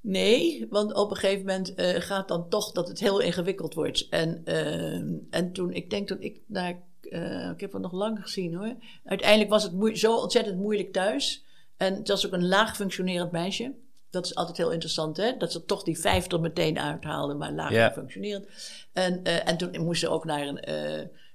[0.00, 4.08] Nee, want op een gegeven moment eh, gaat dan toch dat het heel ingewikkeld wordt.
[4.08, 4.94] En, eh,
[5.30, 8.74] en toen, ik denk toen ik naar, eh, ik heb het nog lang gezien hoor.
[9.04, 11.44] Uiteindelijk was het zo ontzettend moeilijk thuis.
[11.76, 13.74] En het was ook een laag functionerend meisje.
[14.10, 15.36] Dat is altijd heel interessant, hè?
[15.36, 17.92] Dat ze toch die vijf er meteen uithaalden, maar laag Ja.
[17.92, 18.46] functionerend.
[18.92, 20.60] En, eh, en toen moest ze ook naar een,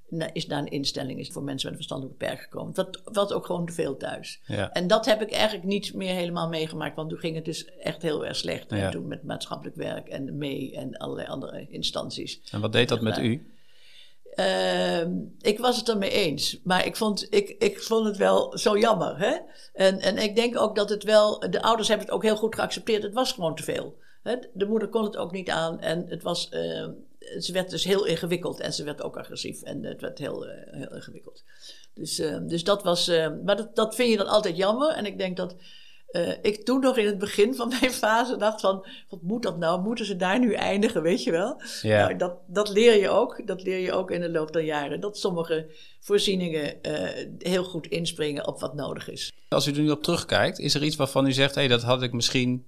[0.10, 2.74] naar- is naar een instelling is voor mensen met een verstandelijke beperking gekomen.
[2.74, 4.42] Dat was ook gewoon te veel thuis.
[4.46, 4.72] Ja.
[4.72, 8.02] En dat heb ik eigenlijk niet meer helemaal meegemaakt, want toen ging het dus echt
[8.02, 8.70] heel erg slecht.
[8.70, 8.78] Ja.
[8.78, 12.42] En toen met maatschappelijk werk en mee en allerlei andere instanties.
[12.52, 13.48] En wat deed dat met u?
[14.36, 18.78] Ehm, ik was het ermee eens, maar ik vond, ik, ik vond het wel zo
[18.78, 19.20] jammer.
[19.20, 19.38] Hè?
[19.74, 22.56] En, en ik denk ook dat het wel, de ouders hebben het ook heel goed
[22.56, 23.98] geaccepteerd, het was gewoon te veel.
[24.54, 26.92] De moeder kon het ook niet aan en het was, ehm,
[27.40, 30.74] ze werd dus heel ingewikkeld en ze werd ook agressief en het werd heel, eh,
[30.74, 31.44] heel ingewikkeld.
[31.94, 33.08] Dus, ehm, dus dat was,
[33.44, 35.56] maar dat, dat vind je dan altijd jammer en ik denk dat
[36.14, 39.58] eh, ik toen nog in het begin van mijn fase dacht van, wat moet dat
[39.58, 39.82] nou?
[39.82, 41.62] Moeten ze daar nu eindigen, weet je wel?
[41.82, 42.06] Ja.
[42.06, 43.48] Nou, dat, dat leer je ook.
[43.48, 45.00] Dat leer je ook in de loop der jaren.
[45.00, 45.68] Dat sommige
[46.00, 49.32] voorzieningen eh, heel goed inspringen op wat nodig is.
[49.50, 52.02] Als u er nu op terugkijkt, is er iets waarvan u zegt: hé, dat had
[52.02, 52.66] ik misschien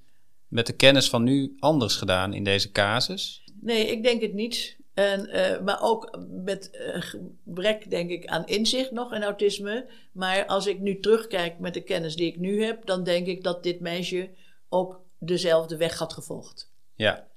[0.48, 3.44] met de kennis van nu anders gedaan in deze casus?
[3.62, 4.78] Nee, ik denk het niet.
[4.96, 9.86] En, eh, maar ook met eh, gebrek, denk ik, aan inzicht nog in autisme.
[10.12, 13.44] Maar als ik nu terugkijk met de kennis die ik nu heb, dan denk ik
[13.44, 14.30] dat dit meisje
[14.70, 16.72] ook dezelfde weg had gevolgd.
[16.94, 17.28] Ja.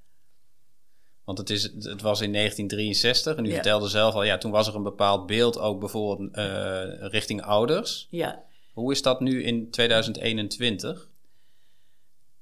[1.24, 3.54] Want het, is, het was in 1963 en u Ja.
[3.54, 8.06] vertelde zelf al, ja, toen was er een bepaald beeld ook bijvoorbeeld eh, richting ouders.
[8.10, 8.44] Ja.
[8.72, 11.08] Hoe is dat nu in 2021?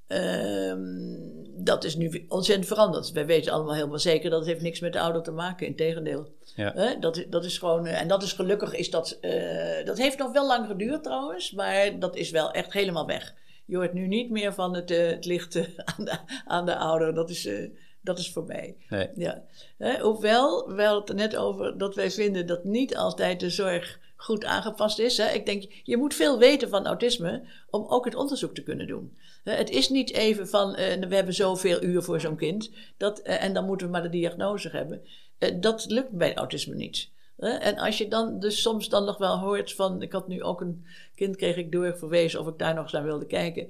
[0.07, 1.15] Ehm,
[1.63, 3.11] dat is nu ontzettend veranderd.
[3.11, 5.67] Wij weten allemaal helemaal zeker dat het heeft niks met de ouder te maken.
[5.67, 6.27] Integendeel.
[6.55, 6.71] Ja.
[6.75, 9.97] Hè, dat, is- dat is gewoon, eh, en dat is gelukkig, is dat, eh, dat
[9.97, 13.33] heeft nog wel lang geduurd trouwens, maar dat is wel echt helemaal weg.
[13.65, 15.55] Je hoort nu niet meer van het, eh, het licht
[15.97, 17.49] aan, de, aan de ouder, dat is,
[18.01, 18.75] dat is voorbij.
[18.89, 19.09] Nee.
[19.15, 19.43] Ja.
[20.01, 23.99] Hoewel, we hadden het er net over dat wij vinden dat niet altijd de zorg
[24.17, 25.17] goed aangepast is.
[25.17, 25.29] Hè.
[25.29, 29.17] Ik denk, je moet veel weten van autisme om ook het onderzoek te kunnen doen.
[29.43, 30.71] Het is niet even van,
[31.09, 34.69] we hebben zoveel uur voor zo'n kind dat, en dan moeten we maar de diagnose
[34.69, 35.01] hebben.
[35.59, 37.09] dat lukt bij autisme niet.
[37.37, 40.61] En als je dan dus soms dan nog wel hoort van, ik had nu ook
[40.61, 43.69] een kind kreeg ik doorverwezen of ik daar nog eens naar wilde kijken.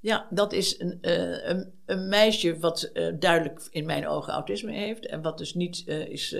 [0.00, 4.72] Ja, dat is een, uh, een, een, meisje wat uh, duidelijk in mijn ogen autisme
[4.72, 6.36] heeft en wat dus niet uh, is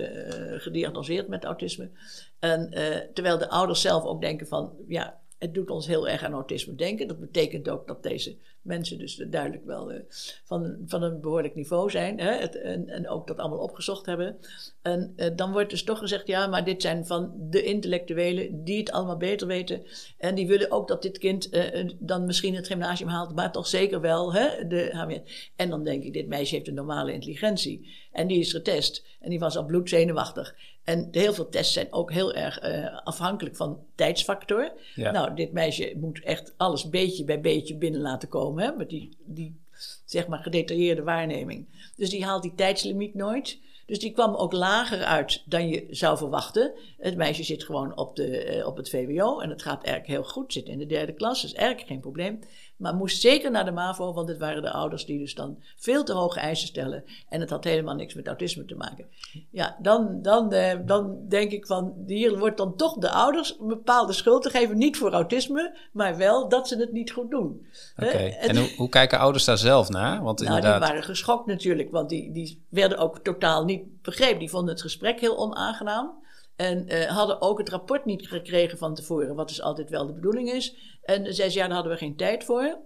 [0.57, 1.91] gediagnoseerd met autisme.
[2.39, 2.71] En
[3.15, 6.75] terwijl de ouders zelf ook denken van, ja, het doet ons heel erg aan autisme
[6.75, 7.09] denken.
[7.09, 9.99] Dat betekent ook dat deze mensen dus duidelijk wel uh,
[10.45, 12.21] van, van een behoorlijk niveau zijn.
[12.21, 12.33] Hè?
[12.33, 14.37] Het, en, en ook dat allemaal opgezocht hebben.
[14.83, 18.79] En uh, dan wordt dus toch gezegd, ja, maar dit zijn van de intellectuelen die
[18.79, 19.83] het allemaal beter weten.
[20.19, 23.67] En die willen ook dat dit kind uh, dan misschien het gymnasium haalt, maar toch
[23.67, 25.23] zeker wel hè, de.
[25.57, 27.89] En dan denk ik, dit meisje heeft een normale intelligentie.
[28.13, 29.05] En die is getest.
[29.21, 30.55] En die was al bloedzenuwachtig.
[30.89, 34.73] En heel veel tests zijn ook heel erg uh, afhankelijk van tijdsfactor.
[34.95, 35.11] Ja.
[35.11, 38.65] Nou, dit meisje moet echt alles beetje bij beetje binnen laten komen.
[38.65, 39.61] Hè, met die, die
[40.05, 41.67] zeg maar gedetailleerde waarneming.
[41.97, 43.59] Dus die haalt die tijdslimiet nooit.
[43.87, 46.73] Dus die kwam ook lager uit dan je zou verwachten.
[46.99, 50.31] Het meisje zit gewoon op, de, uh, op het VWO en het gaat eigenlijk heel
[50.33, 50.53] goed.
[50.53, 52.39] Zit in de derde klas, dus eigenlijk geen probleem.
[52.79, 56.05] Maar moest zeker naar de MAVO, want het waren de ouders die dus dan veel
[56.05, 57.05] te hoge eisen stellen.
[57.29, 59.07] En het had helemaal niks met autisme te maken.
[59.51, 63.67] Ja, dan, dan, uh, dan denk ik van, hier wordt dan toch de ouders een
[63.67, 64.79] bepaalde schuld te geven.
[64.79, 67.67] Niet voor autisme, maar wel dat ze het niet goed doen.
[67.97, 68.29] Oké, okay.
[68.29, 70.23] en, en hoe, hoe, kijken ouders daar zelf naar?
[70.23, 70.81] Want nou, inderdaad...
[70.81, 74.39] die waren geschokt natuurlijk, want die, die werden ook totaal niet begrepen.
[74.39, 76.27] Die vonden het gesprek heel onaangenaam.
[76.59, 80.13] En uh, hadden ook het rapport niet gekregen van tevoren, wat dus altijd wel de
[80.13, 80.75] bedoeling is.
[81.03, 82.79] En zei ze, ja, daar hadden we geen tijd voor.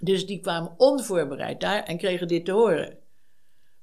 [0.00, 2.98] Dus die kwamen onvoorbereid daar en kregen dit te horen.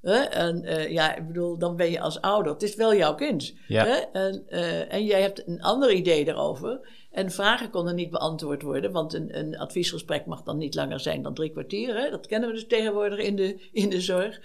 [0.01, 2.53] En uh, ja, ik bedoel, dan ben je als ouder.
[2.53, 3.53] Het is wel jouw kind.
[3.67, 4.11] Ja.
[4.11, 6.87] En, uh, en jij hebt een ander idee daarover.
[7.11, 11.21] En vragen konden niet beantwoord worden, want een, een adviesgesprek mag dan niet langer zijn
[11.21, 11.95] dan drie kwartier.
[11.95, 12.09] Hè?
[12.09, 14.39] Dat kennen we dus tegenwoordig in de, in de zorg.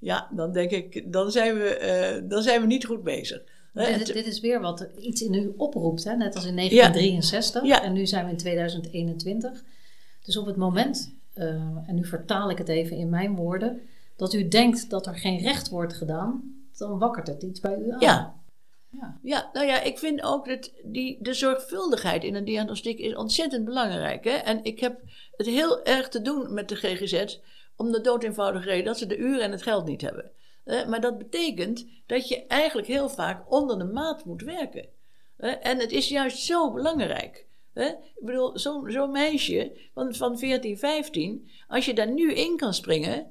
[0.00, 3.42] Ja, dan denk ik, dan zijn we, dan zijn we niet goed bezig.
[3.84, 6.16] Dit, dit, is weer wat iets in u oproept, hè?
[6.16, 7.64] net als in 1963.
[7.64, 7.82] Ja.
[7.82, 9.64] En nu zijn we in 2021.
[10.24, 11.44] Dus op het moment, uh,
[11.86, 13.80] en nu vertaal ik het even in mijn woorden,
[14.16, 17.90] dat u denkt dat er geen recht wordt gedaan, dan wakkert het iets bij u
[17.90, 18.00] aan.
[18.00, 18.34] Ja.
[18.90, 19.18] Ja.
[19.22, 23.64] ja, nou ja, ik vind ook dat die, de zorgvuldigheid in een diagnostiek is ontzettend
[23.64, 24.24] belangrijk.
[24.24, 24.30] Hè?
[24.30, 25.00] En ik heb
[25.36, 27.38] het heel erg te doen met de GGZ
[27.76, 30.30] om de dood eenvoudige reden dat ze de uren en het geld niet hebben.
[30.66, 34.88] Maar dat betekent dat je eigenlijk heel vaak onder de maat moet werken.
[35.36, 37.46] En het is juist zo belangrijk.
[37.74, 42.74] Ik bedoel, zo'n zo meisje van, van 14, 15, als je daar nu in kan
[42.74, 43.30] springen.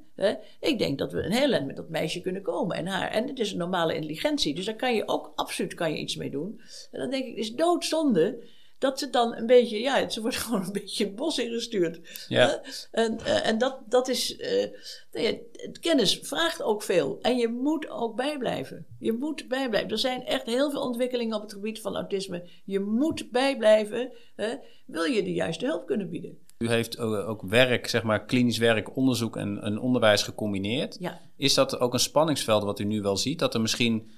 [0.59, 2.77] ik denk dat we een heel eind met dat meisje kunnen komen.
[2.77, 5.91] En, haar, en het is een normale intelligentie, dus daar kan je ook absoluut kan
[5.91, 6.61] je iets mee doen.
[6.91, 8.43] En dan denk ik, het is doodzonde
[8.77, 12.25] dat ze dan een beetje, ja, ze wordt gewoon een beetje het bos ingestuurd.
[12.27, 12.61] Ja.
[12.91, 14.65] en, uh, en dat, dat is, uh,
[15.11, 15.41] nee,
[15.79, 17.19] kennis vraagt ook veel.
[17.21, 18.85] En je moet ook bijblijven.
[18.99, 19.91] Je moet bijblijven.
[19.91, 22.49] Er zijn echt heel veel ontwikkelingen op het gebied van autisme.
[22.65, 24.47] Je moet bijblijven, uh,
[24.85, 26.37] wil je de juiste hulp kunnen bieden.
[26.57, 30.97] U heeft ook werk, zeg maar klinisch werk, onderzoek en, en onderwijs gecombineerd.
[30.99, 31.21] Ja.
[31.37, 33.39] Is dat ook een spanningsveld wat u nu wel ziet?
[33.39, 34.11] Dat er misschien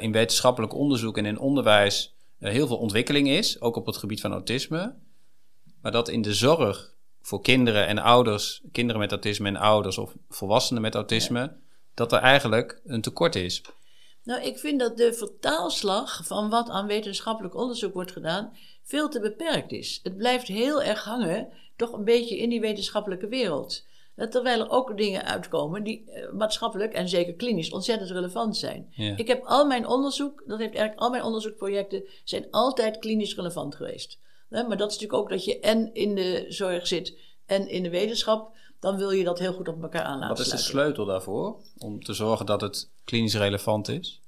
[0.00, 4.20] in wetenschappelijk onderzoek en in onderwijs eh, heel veel ontwikkeling is, ook op het gebied
[4.20, 4.94] van autisme.
[5.80, 10.14] Maar dat in de zorg voor kinderen en ouders, kinderen met autisme en ouders of
[10.28, 11.56] volwassenen met autisme,
[11.94, 13.62] dat er eigenlijk een tekort is.
[14.24, 19.20] Nou, ik vind dat de vertaalslag van wat aan wetenschappelijk onderzoek wordt gedaan veel te
[19.20, 20.00] beperkt is.
[20.02, 23.86] Het blijft heel erg hangen, toch een beetje in die wetenschappelijke wereld.
[24.16, 28.86] Terwijl er ook dingen uitkomen die uh, maatschappelijk en zeker klinisch ontzettend relevant zijn.
[28.90, 29.16] Ja.
[29.16, 33.74] Ik heb al mijn onderzoek, dat heeft eigenlijk al mijn onderzoekprojecten, zijn altijd klinisch relevant
[33.74, 34.18] geweest.
[34.48, 37.90] maar dat is natuurlijk ook dat je en in de zorg zit en in de
[37.90, 38.56] wetenschap.
[38.80, 40.36] Dan wil je dat heel goed op elkaar aanlaten.
[40.36, 41.56] Wat is de sleutel daarvoor?
[41.78, 44.20] Om te zorgen dat het klinisch relevant is?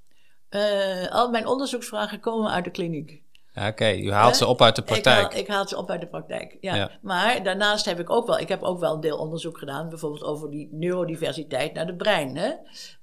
[0.51, 3.24] Uh, al mijn onderzoeksvragen komen uit de kliniek.
[3.55, 5.25] Ja, Oké, u haalt ze op uit de praktijk.
[5.25, 6.91] Ik haal, ik haal, ze op uit de praktijk, ja.
[7.03, 10.23] Maar daarnaast heb ik ook wel, ik heb ook wel een deel onderzoek gedaan, bijvoorbeeld
[10.23, 12.37] over die neurodiversiteit naar het brein.
[12.37, 12.53] Hè?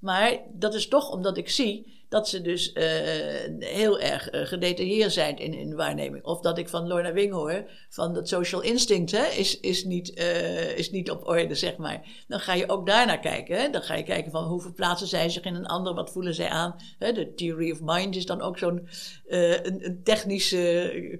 [0.00, 2.84] Maar dat is toch omdat ik zie dat ze dus uh,
[3.58, 6.24] heel erg uh, gedetailleerd zijn in, in waarneming.
[6.24, 10.18] Of dat ik van Lorna Wing hoor, van dat social instinct hè, is, is, niet,
[10.18, 12.24] uh, is niet op orde, zeg maar.
[12.28, 13.56] Dan ga je ook daarnaar kijken.
[13.56, 13.70] Hè?
[13.70, 16.48] Dan ga je kijken van hoe verplaatsen zij zich in een ander, wat voelen zij
[16.48, 16.76] aan.
[16.98, 17.12] Hè?
[17.12, 18.88] De theory of mind is dan ook zo'n
[19.26, 20.56] een, een technisch,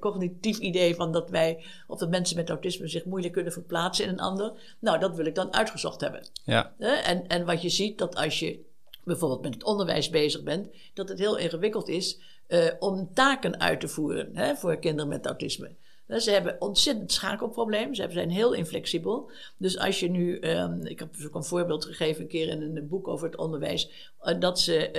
[0.00, 4.10] cognitief idee van dat wij, of dat mensen met autisme zich moeilijk kunnen verplaatsen in
[4.10, 4.52] een ander.
[4.80, 6.26] Nou, dat wil ik dan uitgezocht hebben.
[6.44, 6.72] Ja.
[6.78, 8.70] En, en wat je ziet, dat als je
[9.04, 13.80] bijvoorbeeld met het onderwijs bezig bent, dat het heel ingewikkeld is eh, om taken uit
[13.80, 15.74] te voeren hè, voor kinderen met autisme.
[16.20, 17.94] Ze hebben ontzettend schakelprobleem.
[17.94, 19.30] Ze zijn heel inflexibel.
[19.56, 22.88] Dus als je nu, um, ik heb ook een voorbeeld gegeven een keer in een
[22.88, 24.90] boek over het onderwijs, uh, dat ze,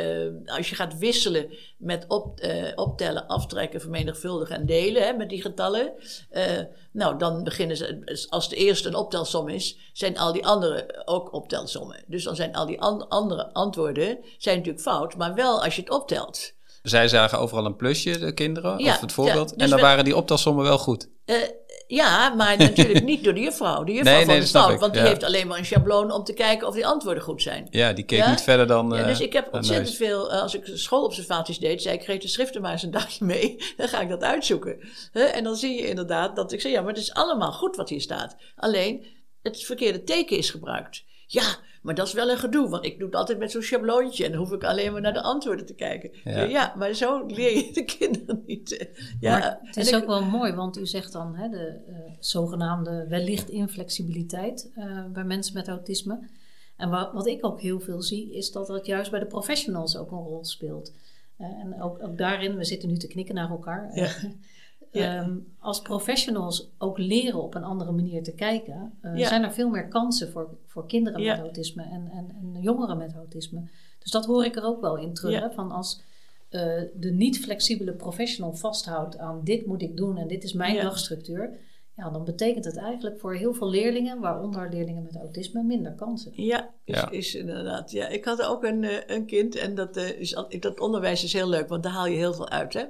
[0.46, 5.30] uh, als je gaat wisselen met op, uh, optellen, aftrekken, vermenigvuldigen en delen hè, met
[5.30, 5.94] die getallen,
[6.92, 11.34] nou dan beginnen ze, als de eerste een optelsom is, zijn al die andere ook
[11.34, 12.04] optelsommen.
[12.08, 15.82] Dus dan zijn al die an andere antwoorden zijn natuurlijk fout, maar wel als je
[15.82, 16.54] het optelt.
[16.84, 19.50] Zij zagen overal een plusje, de kinderen, of het voorbeeld.
[19.50, 21.10] Dus en dan waren die optelsommen wel goed.
[21.26, 21.36] Uh,
[21.88, 23.84] ja, maar natuurlijk niet door de juffrouw.
[23.84, 26.34] De juffrouw nee, van de fout, want die heeft alleen maar een schabloon om te
[26.34, 27.68] kijken of die antwoorden goed zijn.
[27.70, 28.90] Ja, die keek niet verder dan.
[28.90, 32.28] ja, dus ik heb ontzettend veel, uh, als ik schoolobservaties deed, zei ik: geef de
[32.28, 34.80] schriften maar eens een dagje mee, dan ga ik dat uitzoeken.
[35.12, 37.90] en dan zie je inderdaad dat ik zeg: ja, maar het is allemaal goed wat
[37.90, 38.36] hier staat.
[38.56, 39.06] Alleen
[39.42, 41.04] het verkeerde teken is gebruikt.
[41.34, 44.26] Ja, maar dat is wel een gedoe, want ik doe het altijd met zo'n schabloontje
[44.26, 46.12] en dan hoef ik alleen maar naar de antwoorden te kijken.
[46.24, 48.90] Ja, ja maar zo leer je de kinderen niet.
[49.20, 53.50] Ja, het is ook wel mooi, want u zegt dan hè, de uh, zogenaamde wellicht
[53.50, 56.20] inflexibiliteit uh, bij mensen met autisme.
[56.76, 59.98] En wat, wat, ik ook heel veel zie, is dat dat juist bij de professionals
[59.98, 60.94] ook een rol speelt.
[61.40, 63.92] Uh, en ook, ook, daarin, we zitten nu te knikken naar elkaar.
[63.94, 64.12] Ja.
[65.02, 69.70] Ehm, als professionals ook leren op een andere manier te kijken, uh, zijn er veel
[69.70, 73.62] meer kansen voor, voor kinderen met autisme en, en, en, jongeren met autisme.
[74.00, 75.54] Dus dat hoor ik er ook wel in terug.
[75.54, 76.02] Van als
[76.50, 76.62] uh,
[76.96, 81.50] de niet flexibele professional vasthoudt aan dit moet ik doen en dit is mijn dagstructuur
[81.96, 86.32] ja, dan betekent het eigenlijk voor heel veel leerlingen, waaronder leerlingen met autisme, minder kansen.
[86.36, 87.10] Ja, is, ja.
[87.10, 87.92] is inderdaad.
[87.92, 91.34] Ja, ik had ook een, uh, een kind en dat, uh, is, dat onderwijs is
[91.34, 92.74] heel leuk, want daar haal je heel veel uit.
[92.74, 92.84] Hè?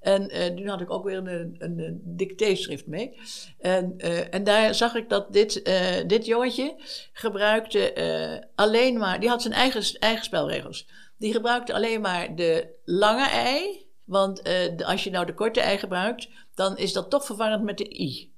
[0.00, 3.20] En uh, toen had ik ook weer een, een, een dictéschrift mee.
[3.58, 3.98] En,
[4.30, 5.70] en daar zag ik dat dit,
[6.06, 6.74] dit jongetje
[7.12, 10.88] gebruikte alleen maar, die had zijn eigen, eigen spelregels.
[11.18, 15.78] Die gebruikte alleen maar de lange ei, want de, als je nou de korte ei
[15.78, 18.29] gebruikt, dan is dat toch verwarrend met de i.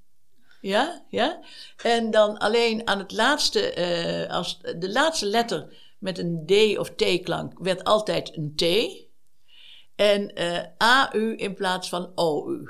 [0.63, 1.39] Ja, ja.
[1.83, 6.89] En dan alleen aan het laatste, uh, als de laatste letter met een D of
[6.89, 8.63] T-klank werd altijd een T.
[9.95, 12.69] En uh, eh, AU in plaats van OU.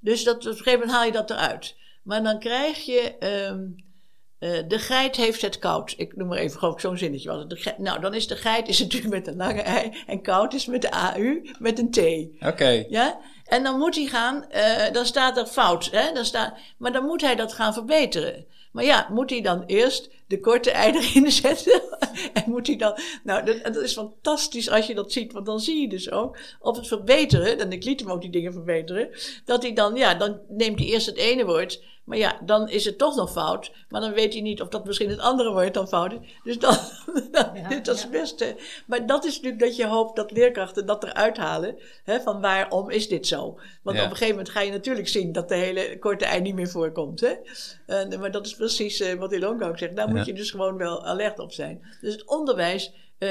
[0.00, 1.76] Dus dat, op een gegeven moment haal je dat eruit.
[2.02, 3.14] Maar dan krijg je.
[3.50, 3.76] Um,
[4.40, 5.94] uh, de geit heeft het koud.
[5.96, 7.28] Ik noem maar even gewoon zo'n zinnetje.
[7.28, 7.78] Was het.
[7.78, 10.02] nou, dan is de geit is natuurlijk met een lange ei.
[10.06, 11.98] En koud is met de AU met een T.
[12.46, 12.84] Oké.
[12.88, 13.20] Ja?
[13.44, 15.88] En dan moet hij gaan, uh, dan staat er fout.
[15.90, 16.12] Hè?
[16.12, 18.46] Dan staat, maar dan moet hij dat gaan verbeteren.
[18.72, 21.82] Maar ja, moet hij dan eerst de korte ei erin zetten?
[22.32, 22.98] en moet hij dan.
[23.24, 26.38] Nou, dat, dat, is fantastisch als je dat ziet, want dan zie je dus ook
[26.60, 27.58] op het verbeteren.
[27.58, 29.08] En ik liet hem ook die dingen verbeteren.
[29.44, 31.82] Dat hij dan, ja, dan neemt hij eerst het ene woord.
[32.04, 33.72] Maar ja, dan is het toch nog fout.
[33.88, 36.18] Maar dan weet hij niet of dat misschien het andere woord dan fout is.
[36.42, 36.76] Dus dan,
[37.32, 38.56] ja, dat is het beste.
[38.86, 41.78] Maar dat is natuurlijk dat je hoopt dat leerkrachten dat eruit halen.
[42.04, 43.58] Hè, van waarom is dit zo?
[43.82, 46.54] Want op een gegeven moment ga je natuurlijk zien dat de hele korte ei niet
[46.54, 47.20] meer voorkomt.
[47.20, 47.34] Hè?
[48.18, 49.96] Maar dat is precies uh, wat Ilonka ook zegt.
[49.96, 51.82] Daar moet je dus gewoon wel alert op zijn.
[52.00, 52.92] Dus het onderwijs
[53.24, 53.30] uh,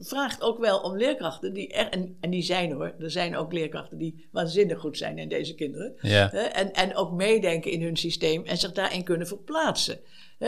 [0.00, 3.52] vraagt ook wel om leerkrachten die er, en, en, die zijn hoor, er zijn ook
[3.52, 5.94] leerkrachten die waanzinnig goed zijn in deze kinderen.
[6.00, 6.32] Ja.
[6.32, 9.98] en, en ook meedenken in hun systeem en zich daarin kunnen verplaatsen.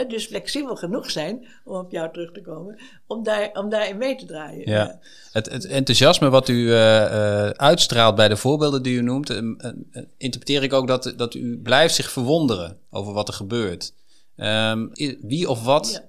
[0.07, 4.15] dus flexibel genoeg zijn, om op jou terug te komen, om, daar, om daarin mee
[4.15, 4.69] te draaien.
[4.69, 4.99] Ja.
[5.31, 9.29] Het, het enthousiasme wat u uh, uitstraalt bij de voorbeelden die u noemt,
[10.17, 13.93] interpreteer ik ook dat, dat u blijft zich verwonderen over wat er gebeurt.
[14.35, 14.91] Um,
[15.21, 16.03] wie of wat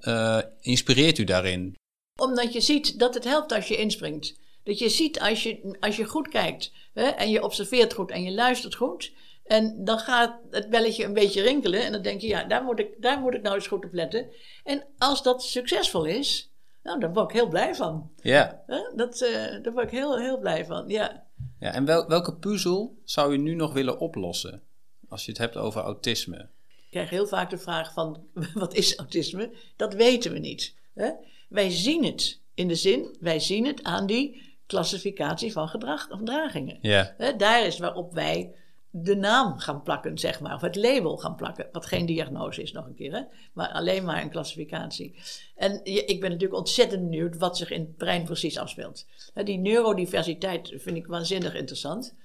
[0.61, 1.77] inspireert u daarin?
[2.17, 4.39] Omdat je ziet dat het helpt als je inspringt.
[4.63, 8.23] Dat je ziet als je, als je goed kijkt hè, en je observeert goed en
[8.23, 9.13] je luistert goed.
[9.45, 11.85] En dan gaat het belletje een beetje rinkelen.
[11.85, 13.93] En dan denk je, ja, daar moet ik, daar moet ik nou eens goed op
[13.93, 14.31] letten.
[14.65, 16.51] En als dat succesvol is,
[16.83, 18.11] nou, daar word ik heel blij van.
[18.23, 18.65] Ja.
[18.95, 21.27] Dat, uh, daar word ik heel, heel blij van, ja.
[21.59, 24.63] ja en wel, welke puzzel zou je nu nog willen oplossen?
[25.09, 26.37] Als je het hebt over autisme.
[26.67, 29.51] Ik krijg heel vaak de vraag van, wat is autisme?
[29.77, 30.75] Dat weten we niet.
[30.95, 31.11] Hè?
[31.55, 36.79] Wij zien het in de zin, wij zien het aan die klassificatie van gedrag, gedragingen.
[36.81, 37.15] Ja.
[37.37, 38.55] Daar is waarop wij
[38.91, 42.73] de naam gaan plakken, zeg maar, of het label gaan plakken, wat geen diagnose is
[42.73, 43.23] nog een keer, hè?
[43.53, 45.15] maar alleen maar een klassificatie.
[45.57, 49.07] En ik ben natuurlijk ontzettend benieuwd wat zich in het brein precies afspeelt.
[49.45, 52.17] Die neurodiversiteit vind ik waanzinnig interessant.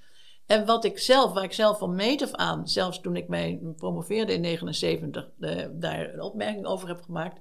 [0.46, 3.60] En wat ik zelf, waar ik zelf van meet af aan, zelfs toen ik mij
[3.76, 7.40] promoveerde in 79, uh, daar een opmerking over heb gemaakt,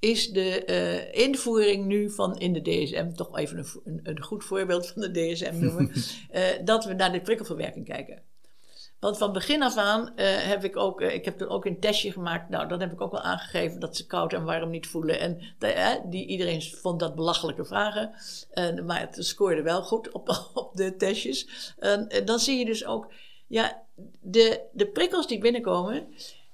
[0.00, 4.44] is de uh, invoering nu van in de DSM, toch even een, een, een goed
[4.44, 5.92] voorbeeld van de DSM noemen,
[6.32, 8.22] uh, dat we naar de prikkelverwerking kijken.
[9.00, 11.80] Want van begin af aan eh, heb ik ook, eh, ik heb er ook een
[11.80, 12.48] testje gemaakt.
[12.48, 15.20] Nou, dan heb ik ook wel aangegeven dat ze koud en warm niet voelen.
[15.20, 15.40] En
[16.10, 18.14] die, iedereen vond dat belachelijke vragen.
[18.86, 21.74] maar het scoorde wel goed op, op de testjes.
[21.78, 23.12] En dan zie je dus ook,
[23.46, 23.82] ja,
[24.20, 26.06] de, de prikkels die binnenkomen,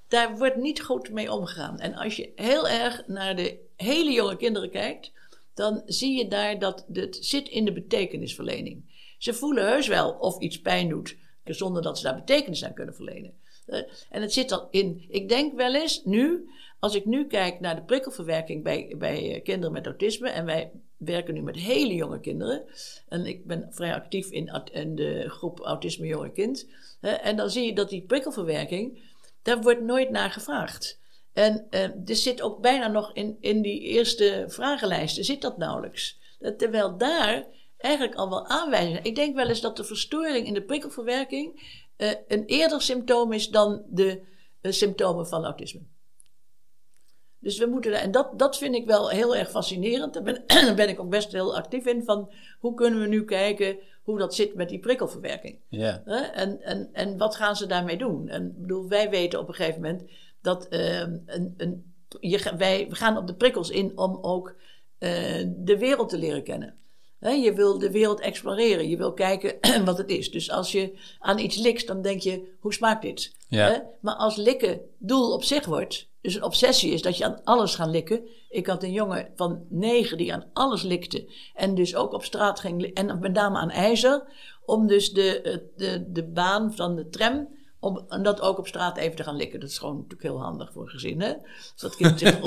[0.08, 1.78] daar wordt niet goed mee omgegaan.
[1.78, 5.12] En als je heel erg naar de hele jonge kinderen kijkt,
[5.54, 8.94] dan zie je daar dat het zit in de betekenisverlening.
[9.18, 12.94] Ze voelen heus wel of iets pijn doet, zonder dat ze daar betekenis aan kunnen
[12.94, 13.34] verlenen.
[13.66, 16.48] Eh, en het zit dan in, ik denk wel eens nu,
[16.78, 20.70] als ik nu kijk naar de prikkelverwerking bij, bij eh, kinderen met autisme, en wij
[20.96, 22.64] werken nu met hele jonge kinderen,
[23.08, 26.68] en ik ben vrij actief in, in de groep Autisme Jonge Kind,
[27.00, 29.14] en dan zie je dat die prikkelverwerking,
[29.46, 31.00] daar wordt nooit naar gevraagd.
[31.32, 36.18] En uh, er zit ook bijna nog in, in die eerste vragenlijsten, zit dat nauwelijks.
[36.56, 39.04] Terwijl daar eigenlijk al wel aanwijzingen.
[39.04, 41.60] Ik denk wel eens dat de verstoring in de prikkelverwerking
[41.96, 44.20] uh, een eerder symptoom is dan de
[44.62, 45.80] uh, symptomen van autisme.
[47.38, 50.14] Dus we moeten, en dat, dat vind ik wel heel erg fascinerend.
[50.14, 52.04] Daar ben, daar ben ik ook best heel actief in.
[52.04, 55.58] Van hoe kunnen we nu kijken hoe dat zit met die prikkelverwerking?
[55.68, 56.02] Ja.
[56.32, 58.28] En, en, en wat gaan ze daarmee doen?
[58.28, 62.94] En bedoel, wij weten op een gegeven moment dat ehm, een, een, je, wij we
[62.94, 64.56] gaan op de prikkels in om ook
[64.98, 66.78] de wereld te leren kennen
[67.20, 68.88] je wil de wereld exploreren.
[68.88, 70.30] Je wil kijken wat het is.
[70.30, 73.32] Dus als je aan iets likt, dan denk je, hoe smaakt dit?
[74.00, 77.74] Maar als likken doel op zich wordt, dus een obsessie is dat je aan alles
[77.74, 78.28] gaat likken.
[78.48, 81.32] Ik had een jongen van negen die aan alles likte.
[81.54, 84.22] En dus ook op straat ging, en met name aan ijzer.
[84.64, 87.48] Om dus de, de, de baan van de tram
[87.80, 89.60] om dat ook op straat even te gaan likken.
[89.60, 91.32] Dat is gewoon natuurlijk heel handig voor een gezin, hè?
[91.32, 92.40] Dus dat kind zich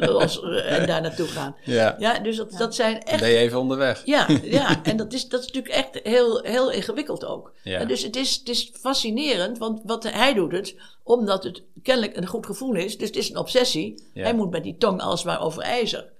[0.00, 1.56] los en daar naartoe gaan.
[1.64, 3.20] Ja, ja dus dat, dat zijn echt...
[3.20, 4.02] Ben je even onderweg.
[4.04, 7.52] Ja, ja en dat is, dat is natuurlijk echt heel, heel ingewikkeld ook.
[7.62, 7.84] Ja.
[7.84, 12.26] dus het is, het is fascinerend, want wat, hij doet het omdat het kennelijk een
[12.26, 12.98] goed gevoel is.
[12.98, 14.08] Dus het is een obsessie.
[14.14, 16.12] Hij moet met die tong alsmaar over ijzer.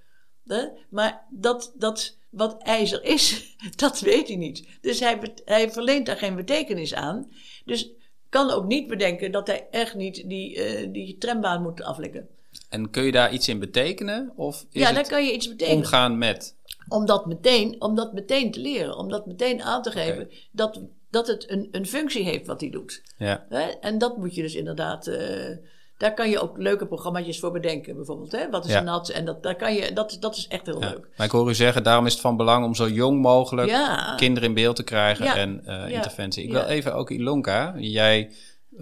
[0.45, 0.65] Hè?
[0.89, 1.73] Maar dat...
[1.75, 4.67] dat wat ijzer is, dat weet hij niet.
[4.81, 7.31] Dus hij, hij verleent daar geen betekenis aan.
[7.65, 7.91] Dus
[8.29, 12.27] kan ook niet bedenken dat hij echt niet die, uh, die trambaan moet aflikken.
[12.69, 14.31] En kun je daar iets in betekenen?
[14.35, 15.77] Of is ja, daar kan je iets betekenen.
[15.77, 16.55] Omgaan met.
[16.87, 18.97] Om dat meteen, om dat meteen te leren.
[18.97, 22.69] Om dat meteen aan te geven dat, dat het een, een functie heeft wat hij
[22.69, 23.01] doet.
[23.17, 23.47] Ja.
[23.81, 25.07] En dat moet je dus inderdaad.
[25.07, 25.57] Uh,
[25.99, 28.31] daar kan je ook leuke programma's voor bedenken, bijvoorbeeld.
[28.31, 28.49] Hè?
[28.49, 28.81] Wat is ja.
[28.81, 29.09] nat?
[29.09, 31.07] En dat, daar kan je, dat, dat is echt heel leuk.
[31.17, 33.77] Maar ik hoor u zeggen, daarom is het van belang om zo jong mogelijk
[34.15, 36.43] kinderen in beeld te krijgen en uh, interventie.
[36.43, 37.73] Ik wil even ook Ilonka.
[37.77, 38.31] Jij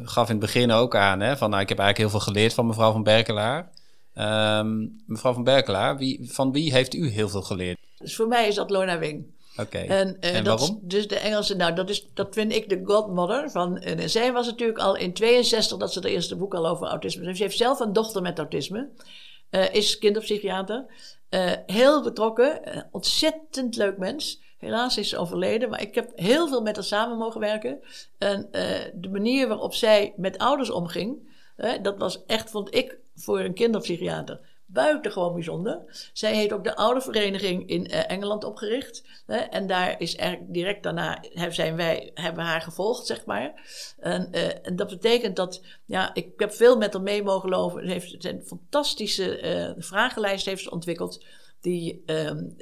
[0.04, 2.54] gaf in het begin ook aan, hè, van nou, ik heb eigenlijk heel veel geleerd
[2.54, 3.72] van mevrouw van Berkelaar.
[4.14, 7.78] Um, mevrouw van Berkelaar, wie, van wie heeft u heel veel geleerd?
[7.98, 9.26] Dus voor mij is dat Lorna Wing.
[9.60, 9.78] Oké.
[9.78, 10.80] En, uh, en dat, waarom?
[10.82, 13.52] Dus de Engelse, nou, dat, is, dat vind ik de godmother.
[13.52, 16.88] Van, en zij was natuurlijk al in 62 dat ze de eerste boek al over
[16.88, 17.38] autisme schreef.
[17.38, 18.90] Ze heeft zelf een dochter met autisme.
[19.52, 20.86] Uh, is kinderpsychiater.
[21.30, 22.62] Uh, heel betrokken.
[22.92, 24.42] ontzettend leuk mens.
[24.58, 27.80] Helaas is ze overleden, maar ik heb heel veel met haar samen mogen werken.
[28.18, 28.48] En
[28.94, 31.30] de manier waarop zij met ouders omging,
[31.82, 36.10] dat was echt, vond ik, voor een kinderpsychiater buitengewoon bijzonder.
[36.14, 39.04] Zij heeft ook de oude vereniging in uh, Engeland opgericht.
[39.26, 43.54] Hè, en daar is eigenlijk direct daarna zijn wij, hebben haar gevolgd, zeg maar.
[44.00, 47.86] En, uh, en dat betekent dat, ja, ik heb veel met haar mee mogen lopen.
[47.86, 51.26] Ze heeft een fantastische uh, vragenlijst heeft ze ontwikkeld.
[51.62, 52.56] Die um,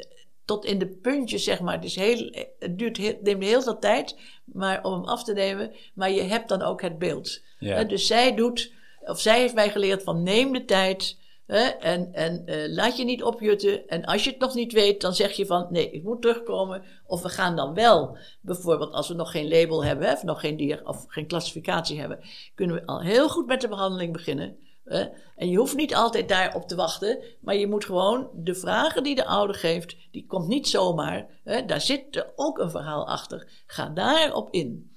[0.46, 1.74] tot in de puntjes, zeg maar.
[1.74, 5.34] Het, is heel, het duurt heel, neemt heel veel tijd maar, om hem af te
[5.34, 5.74] nemen.
[5.94, 7.42] Maar je hebt dan ook het beeld.
[7.60, 7.84] Ja.
[7.84, 11.18] dus zij doet, of zij heeft mij geleerd van neem de tijd
[11.48, 13.88] en, en uh, laat je niet opjutten.
[13.88, 16.84] En als je het nog niet weet, dan zeg je van nee, ik moet terugkomen.
[17.08, 20.58] Of we gaan dan wel, bijvoorbeeld als we nog geen label hebben, of nog geen
[20.58, 22.20] dier of geen klassificatie hebben,
[22.56, 24.58] kunnen we al heel goed met de behandeling beginnen.
[24.86, 25.06] Hè?
[25.36, 29.16] En je hoeft niet altijd daarop te wachten, maar je moet gewoon de vragen die
[29.16, 31.28] de ouder geeft, die komt niet zomaar.
[31.44, 31.66] Hè?
[31.66, 33.64] Daar zit ook een verhaal achter.
[33.66, 34.95] Ga daarop in.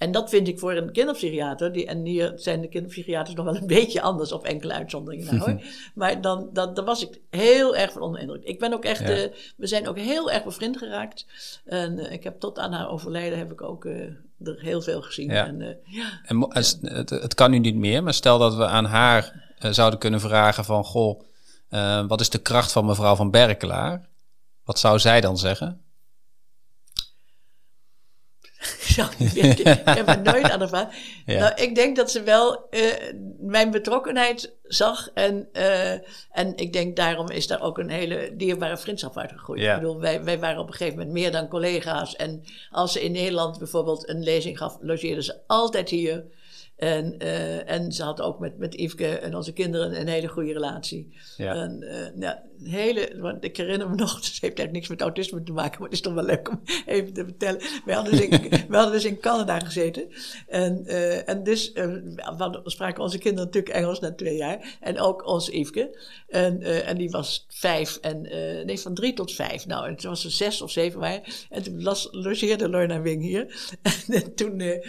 [0.00, 3.56] En dat vind ik voor een kinderpsychiater, die, en hier zijn de kinderpsychiaters nog wel
[3.56, 5.62] een beetje anders op enkele uitzonderingen nou, hoor.
[5.94, 8.42] maar dan, dan, dan was ik heel erg van onder indruk.
[8.42, 9.08] Ik ben ook echt, uh,
[9.56, 11.26] we zijn ook heel erg bevriend geraakt.
[11.64, 14.02] En uh, ik heb tot aan haar overlijden heb ik ook uh,
[14.44, 15.30] er heel veel gezien.
[15.30, 15.46] Ja.
[15.46, 16.20] En, ja.
[16.24, 16.48] en
[16.94, 20.64] het, het, kan nu niet meer, maar stel dat we aan haar zouden kunnen vragen
[20.64, 21.20] van, goh,
[22.08, 24.08] wat is de kracht van mevrouw van Berkelaar?
[24.64, 25.80] Wat zou zij dan zeggen?
[28.80, 29.66] Ik zou niet weten.
[29.66, 30.88] ik heb er nooit aan.
[31.26, 31.38] Ja.
[31.38, 32.82] Nou, ik denk dat ze wel eh,
[33.38, 35.10] mijn betrokkenheid zag.
[35.14, 35.92] En, eh,
[36.32, 39.60] en ik denk daarom is daar ook een hele dierbare vriendschap uitgegroeid.
[39.60, 39.74] Ja.
[39.74, 42.16] Ik bedoel, wij, wij waren op een gegeven moment meer dan collega's.
[42.16, 46.24] En als ze in Nederland bijvoorbeeld een lezing gaf, logeerde ze altijd hier.
[46.80, 50.52] En, eh, en ze had ook met, met Yveske en onze kinderen een hele goede
[50.52, 51.12] relatie.
[51.36, 51.54] Ja.
[51.54, 55.00] En, eh, ja, een hele, want ik herinner me nog, het heeft eigenlijk niks met
[55.00, 57.60] autisme te maken, maar het is toch wel leuk om even te vertellen.
[57.84, 60.08] We hadden dus in, we hadden dus in Canada gezeten.
[60.48, 61.94] En, eh, en dus eh,
[62.64, 64.76] spraken onze kinderen natuurlijk Engels na twee jaar.
[64.80, 65.90] En ook onze Yveske.
[66.30, 69.66] En, eh, en die was vijf, en, eh, nee, van drie tot vijf.
[69.66, 71.22] Nou, en toen was ze zes of zeven waren.
[71.50, 73.46] En toen las, logeerde Lorna Wing hier.
[74.08, 74.86] En toen eh,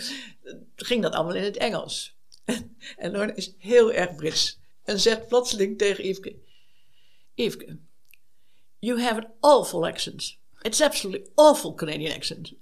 [0.75, 2.15] ging dat allemaal in het Engels.
[2.97, 4.59] En Lorna is heel erg Brits.
[4.83, 6.35] En zegt plotseling tegen Yveske...
[7.35, 7.77] Yveske,
[8.79, 10.39] you have an awful accent.
[10.61, 12.51] It's absolutely awful Canadian accent.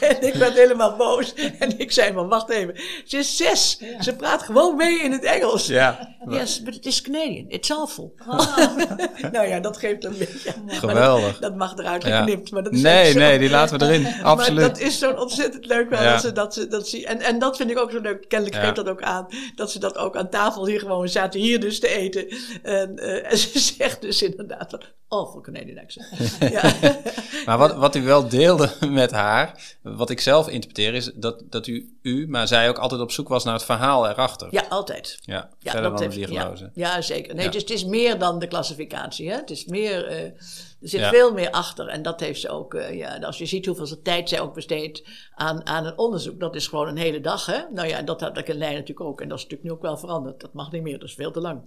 [0.00, 1.34] en ik werd helemaal boos.
[1.58, 2.74] En ik zei van, wacht even.
[3.04, 3.78] Ze is zes.
[4.00, 5.66] Ze praat gewoon mee in het Engels.
[5.66, 7.44] Ja, Yes, but it is Canadian.
[7.48, 8.14] It's awful.
[8.26, 8.56] Ah.
[9.32, 10.52] nou ja, dat geeft een beetje.
[10.66, 11.32] Maar Geweldig.
[11.32, 12.18] Dat, dat mag eruit Ja.
[12.18, 12.50] geknipt.
[12.50, 14.02] Maar dat is Nee, nee, die laten we erin.
[14.02, 14.60] maar Absoluut.
[14.60, 16.02] dat is zo'n ontzettend leuk wel.
[16.02, 16.12] Ja.
[16.12, 18.28] Dat ze, dat ze, dat ze, en, en dat vind ik ook zo leuk.
[18.28, 18.62] Kennelijk Ja.
[18.64, 19.26] geeft dat ook aan.
[19.54, 21.40] Dat ze dat ook aan tafel hier gewoon zaten.
[21.40, 22.28] Hier dus te eten.
[22.62, 24.82] En, eh, en ze zegt dus inderdaad van...
[25.08, 26.06] Awful Canadian accent.
[26.52, 26.59] ja.
[27.46, 31.66] Maar wat, wat u wel deelde met haar, wat ik zelf interpreteer, is dat, dat
[31.66, 34.48] u, u, maar zij ook altijd op zoek was naar het verhaal erachter.
[34.50, 35.18] ja, altijd.
[35.20, 36.70] Ja, Ja, verder dat dan de heeft- diagnose.
[36.74, 37.34] Ja, ja zeker.
[37.34, 37.50] Nee, Ja.
[37.50, 39.30] Dus het is meer dan de klassificatie.
[39.30, 39.36] Hè?
[39.36, 40.34] Het is meer, eh, er
[40.80, 41.86] zit veel meer achter.
[41.88, 44.54] En dat heeft ze ook, eh, ja, als je ziet hoeveel ze tijd zij ook
[44.54, 45.02] besteedt
[45.34, 46.40] aan, aan een onderzoek.
[46.40, 47.46] Dat is gewoon een hele dag.
[47.46, 47.58] Hè?
[47.72, 49.20] Nou ja, dat had ik in Leiden natuurlijk ook.
[49.20, 50.40] En dat is natuurlijk nu ook wel veranderd.
[50.40, 51.60] Dat mag niet meer, dat is veel te lang.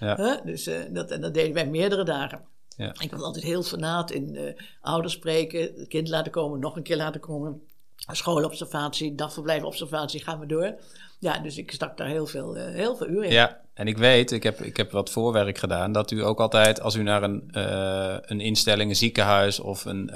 [0.00, 0.40] Ja.
[0.44, 2.40] Dus, eh, dat, en dat deden wij meerdere dagen.
[2.76, 2.94] Ja.
[2.98, 6.82] Ik was altijd heel fanaat in eh, ouders spreken, het kind laten komen, nog een
[6.82, 7.62] keer laten komen.
[7.96, 10.74] Schoolobservatie, dagverblijfobservatie, gaan we door.
[11.18, 13.32] Ja, dus ik stak daar heel veel, eh, heel veel uren in.
[13.32, 16.80] Ja, en ik weet, ik heb, ik heb wat voorwerk gedaan, dat u ook altijd,
[16.80, 20.10] als u naar een, eh, een instelling, een ziekenhuis of een,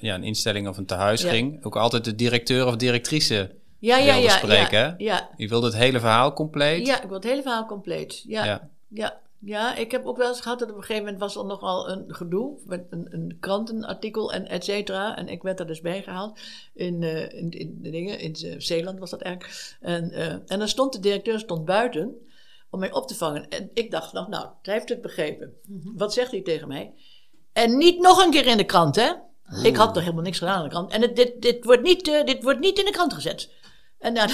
[0.00, 1.30] ja, een instelling of een tehuis Ja.
[1.30, 4.78] ging, ook altijd de directeur of directrice ja, ja, wilde ja, spreken.
[4.78, 6.86] ja, ja, U wilde het hele verhaal compleet.
[6.86, 8.22] ja, ik wil het hele verhaal compleet.
[8.26, 8.68] Ja, ja.
[8.88, 9.20] Ja.
[9.44, 11.90] Ja, ik heb ook wel eens gehad dat op een gegeven moment was er nogal
[11.90, 15.16] een gedoe met een, een krantenartikel en et cetera.
[15.16, 16.38] En ik werd er dus bij gehaald
[16.74, 19.76] in, eh, in, in de dingen, in Zeeland was dat eigenlijk.
[19.80, 22.16] En, eh, en dan stond de directeur stond buiten
[22.70, 23.48] om mij op te vangen.
[23.48, 25.54] En ik dacht nog, nou, hij heeft het begrepen.
[25.94, 26.94] Wat zegt hij tegen mij?
[27.52, 29.12] En niet nog een keer in de krant, hè?
[29.62, 30.92] Ik had toch helemaal niks gedaan in de krant.
[30.92, 33.50] En het, dit, dit, wordt niet, eh, dit wordt niet in de krant gezet.
[34.02, 34.28] En dan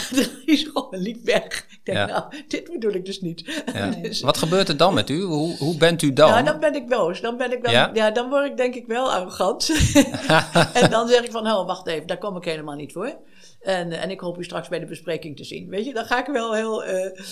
[0.45, 1.45] is gewoon een liep weg.
[1.45, 2.07] Ik denk, Ja.
[2.07, 3.63] nou, dit bedoel ik dus niet.
[3.75, 3.87] Ja.
[4.03, 5.23] Dus- Wat gebeurt er dan met u?
[5.23, 6.29] Hoe, hoe bent u dan?
[6.29, 7.21] ja, dan ben ik boos.
[7.21, 7.91] Dan ben ik wel, Ja?
[7.95, 8.11] ja?
[8.11, 9.71] dan word ik denk ik wel arrogant.
[10.81, 13.17] en dan zeg ik van, oh, wacht even, daar kom ik helemaal niet voor.
[13.61, 15.69] En, eh, en ik hoop u straks bij de bespreking te zien.
[15.69, 16.85] Weet je, dan ga ik wel heel...
[16.85, 17.23] eh,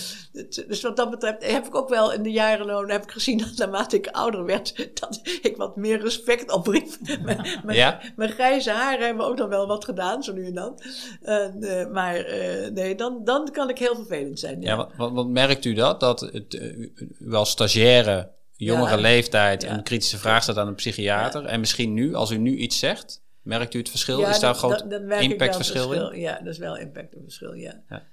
[0.67, 3.55] dus wat dat betreft heb ik ook wel in de jaren heb ik gezien dat
[3.57, 6.87] naarmate ik ouder werd, dat ik wat meer respect opriep.
[7.23, 7.99] mijn, mijn, Ja?
[8.15, 10.79] mijn grijze haren hebben ook nog wel wat gedaan, zo nu en dan.
[11.21, 12.25] Eh, maar
[12.73, 14.61] nee, dan, dan kan ik heel vervelend zijn.
[14.61, 15.99] Ja, wat, wat, wat merkt u dat?
[15.99, 19.01] Dat het, u, u als stagiaire, jongere Ja.
[19.01, 21.45] leeftijd, een kritische vraag stelt aan een psychiater.
[21.45, 24.19] En misschien nu, als u nu iets zegt, merkt u het verschil?
[24.19, 25.99] Ja, is daar dat- groot dat- dat merk ik wel impactverschil in?
[25.99, 26.19] verschil.
[26.19, 27.83] Ja, dat is wel impactverschil, ja.
[27.89, 28.03] Ja.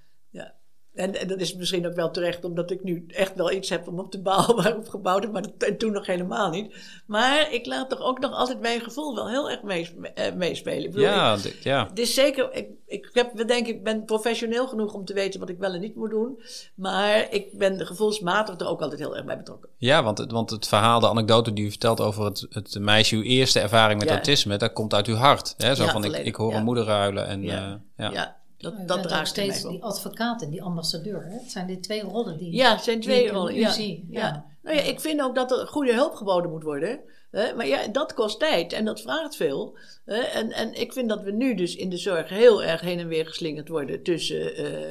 [0.94, 3.88] En, en dat is misschien ook wel terecht, omdat ik nu echt wel iets heb
[3.88, 6.74] om op te bouwen waarop gebouwd heb, maar dat, toen nog helemaal niet.
[7.06, 10.84] Maar ik laat toch ook nog altijd mijn gevoel wel heel erg mees- eh, meespelen.
[10.84, 11.86] Ik bedoel, Ja, ik- ja.
[11.88, 15.48] het is zeker, ik, ik heb, denk ik ben professioneel genoeg om te weten wat
[15.48, 16.38] ik wel en niet moet doen.
[16.74, 19.68] Maar ik ben gevoelsmatig er ook altijd heel erg bij betrokken.
[19.78, 23.16] ja want, het, want het verhaal, de anekdote die u vertelt over het, het meisje,
[23.16, 24.14] uw eerste ervaring met Ja.
[24.14, 25.54] autisme, dat komt uit uw hart.
[25.56, 25.74] Hè?
[25.74, 26.56] Zo Ja, van, ik, ik hoor ja.
[26.56, 27.80] een moeder huilen en Ja.
[27.96, 28.42] ja.
[28.64, 31.24] Dat, dat bent ook draagt steeds die advocaat en die ambassadeur.
[31.24, 31.32] Hè?
[31.32, 32.52] Het zijn die twee rollen die...
[32.54, 33.54] Ja, het zijn twee rollen.
[33.54, 33.70] Ja.
[33.70, 34.20] zie, Ja.
[34.20, 34.46] ja.
[34.62, 37.00] Nou ja, ik vind ook dat er goede hulp geboden moet worden.
[37.30, 37.54] Hè?
[37.54, 39.78] Maar ja, dat kost tijd en dat vraagt veel.
[40.04, 40.20] Hè?
[40.20, 43.08] En, en ik vind dat we nu dus in de zorg heel erg heen en
[43.08, 44.90] weer geslingerd worden tussen, eh,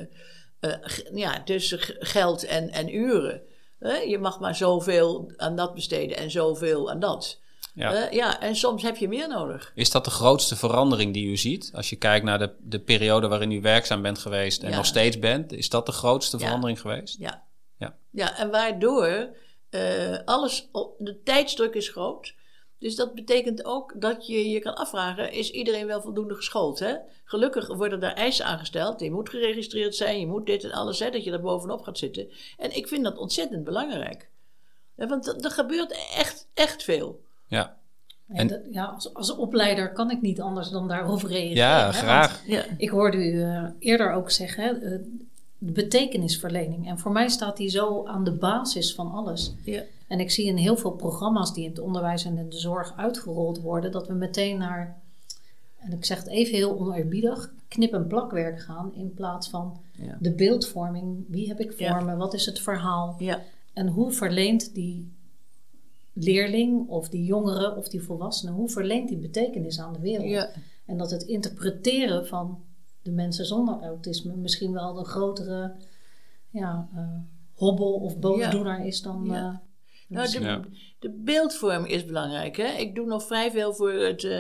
[0.60, 0.80] eh,
[1.14, 3.42] ja, tussen geld en, en uren.
[3.80, 3.96] Hè?
[3.98, 7.42] Je mag maar zoveel aan dat besteden en zoveel aan dat.
[7.74, 7.92] Ja.
[7.92, 8.10] Hè?
[8.10, 9.72] ja, en soms heb je meer nodig.
[9.76, 11.72] Is dat de grootste verandering die u ziet?
[11.74, 14.76] Als je kijkt naar de, de periode waarin u werkzaam bent geweest en Ja.
[14.76, 16.44] nog steeds bent, is dat de grootste Ja.
[16.46, 17.18] verandering geweest?
[17.20, 17.44] Ja.
[17.78, 17.96] Ja.
[18.10, 19.30] Ja, en waardoor
[19.70, 22.34] eh, alles, op- de tijdsdruk is groot.
[22.80, 26.80] Dus dat betekent ook dat je je kan afvragen, is iedereen wel voldoende geschoold?
[26.80, 26.96] Hè?
[27.26, 29.00] Gelukkig worden daar eisen aangesteld.
[29.00, 31.98] Je moet geregistreerd zijn, je moet dit en alles, hè, dat je er bovenop gaat
[31.98, 32.30] zitten.
[32.58, 34.30] En ik vind dat ontzettend belangrijk.
[34.96, 37.24] Ja, want er er gebeurt echt, echt veel.
[37.54, 37.76] Ja.
[38.28, 41.56] En En- dat- ja, als, als opleider kan ik niet anders dan daarop reageren.
[41.56, 42.44] Ja, hè, graag.
[42.48, 42.64] Ja.
[42.78, 44.80] Ik hoorde u eh, eerder ook zeggen,
[45.58, 46.88] de betekenisverlening.
[46.88, 49.54] En voor mij staat die zo aan de basis van alles.
[49.64, 49.82] Ja.
[50.08, 52.94] En ik zie in heel veel programma's die in het onderwijs en in de zorg
[52.98, 55.02] uitgerold worden, dat we meteen naar,
[55.78, 60.18] en ik zeg het even heel oneerbiedig, knip- en plakwerk gaan in plaats van Ja.
[60.20, 61.26] de beeldvorming.
[61.28, 62.00] Wie heb ik voor Ja.
[62.00, 62.16] me?
[62.16, 63.16] Wat is het verhaal?
[63.20, 63.40] Ja.
[63.74, 65.12] En hoe verleent die
[66.14, 70.30] leerling of die jongere of die volwassene, hoe verleent die betekenis aan de wereld?
[70.30, 70.50] Ja.
[70.86, 72.64] En dat het interpreteren van
[73.02, 75.76] de mensen zonder autisme misschien wel een grotere
[76.50, 77.20] ja, eh,
[77.54, 79.26] hobbel of boosdoener is dan.
[79.26, 79.52] Ja.
[79.52, 79.58] eh,
[80.08, 80.62] Nou, de, Ja.
[81.00, 82.58] de beeldvorming is belangrijk.
[82.58, 82.68] Hè?
[82.68, 84.32] Ik doe nog vrij veel voor het, eh,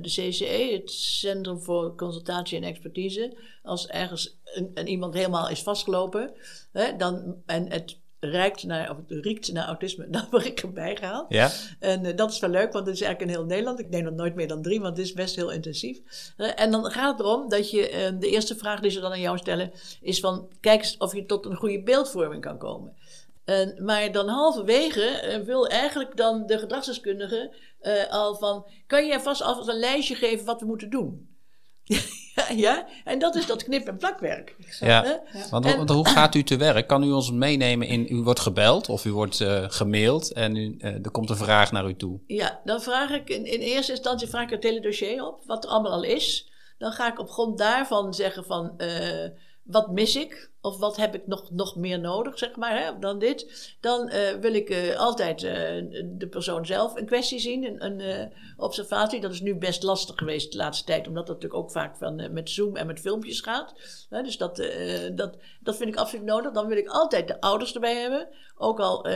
[0.02, 3.36] CCE, het Centrum voor Consultatie en Expertise.
[3.62, 6.32] Als ergens een, een iemand helemaal is vastgelopen
[6.72, 10.96] hè, dan, en het reikt naar, of het riekt naar autisme, dan word ik erbij
[10.96, 11.26] gehaald.
[11.28, 11.50] Ja?
[11.78, 13.78] En eh, dat is wel leuk, want het is eigenlijk in heel Nederland.
[13.78, 16.00] Ik neem er nooit meer dan drie, want het is best heel intensief.
[16.36, 19.10] Eh, en dan gaat het erom dat je, eh, de eerste vraag die ze dan
[19.10, 22.96] aan jou stellen, is van, kijk eens of je tot een goede beeldvorming kan komen.
[23.44, 27.54] En, maar dan halverwege wil eigenlijk dan de gedragsdeskundige
[28.10, 31.28] al van, kan je vast alvast een lijstje geven wat we moeten doen?
[32.66, 34.56] ja, en dat is dat knip- en plakwerk.
[34.80, 35.20] Ja.
[35.50, 36.86] Want, En- want hoe gaat u te werk?
[36.86, 38.06] Kan u ons meenemen in...
[38.10, 41.72] U wordt gebeld of u wordt eh, gemaild en u, eh, er komt een vraag
[41.72, 42.20] naar u toe.
[42.26, 45.64] Ja, dan vraag ik in, in eerste instantie vraag ik het hele dossier op, wat
[45.64, 46.52] er allemaal al is.
[46.78, 49.28] Dan ga ik op grond daarvan zeggen van, eh,
[49.64, 50.52] wat mis ik?
[50.60, 53.76] Of wat heb ik nog, nog meer nodig, zeg maar, hè, dan dit.
[53.80, 55.52] Dan eh, wil ik eh, altijd eh,
[56.04, 59.20] de persoon zelf een kwestie zien, een, een observatie.
[59.20, 62.32] Dat is nu best lastig geweest de laatste tijd, omdat dat natuurlijk ook vaak van,
[62.32, 63.74] met Zoom en met filmpjes gaat.
[64.08, 64.56] Dus dat,
[65.14, 66.52] dat, dat vind ik absoluut nodig.
[66.52, 68.28] Dan wil ik altijd de ouders erbij hebben.
[68.56, 69.06] Ook al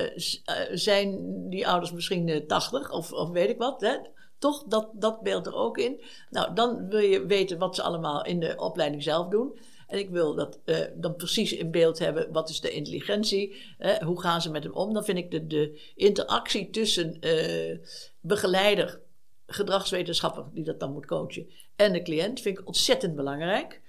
[0.72, 1.18] zijn
[1.48, 3.80] die ouders misschien eh, 80 of, of weet ik wat.
[3.80, 3.96] Hè?
[4.38, 6.00] Toch dat, dat beeld er ook in.
[6.30, 9.58] Nou, dan wil je weten wat ze allemaal in de opleiding zelf doen.
[9.88, 12.32] En ik wil dat eh, dan precies in beeld hebben.
[12.32, 13.56] Wat is de intelligentie?
[13.78, 14.04] Hè?
[14.04, 14.92] Hoe gaan ze met hem om?
[14.92, 17.78] Dan vind ik de, de interactie tussen eh,
[18.20, 19.00] begeleider,
[19.46, 23.80] gedragswetenschapper, die dat dan moet coachen, en de cliënt vind ik ontzettend belangrijk.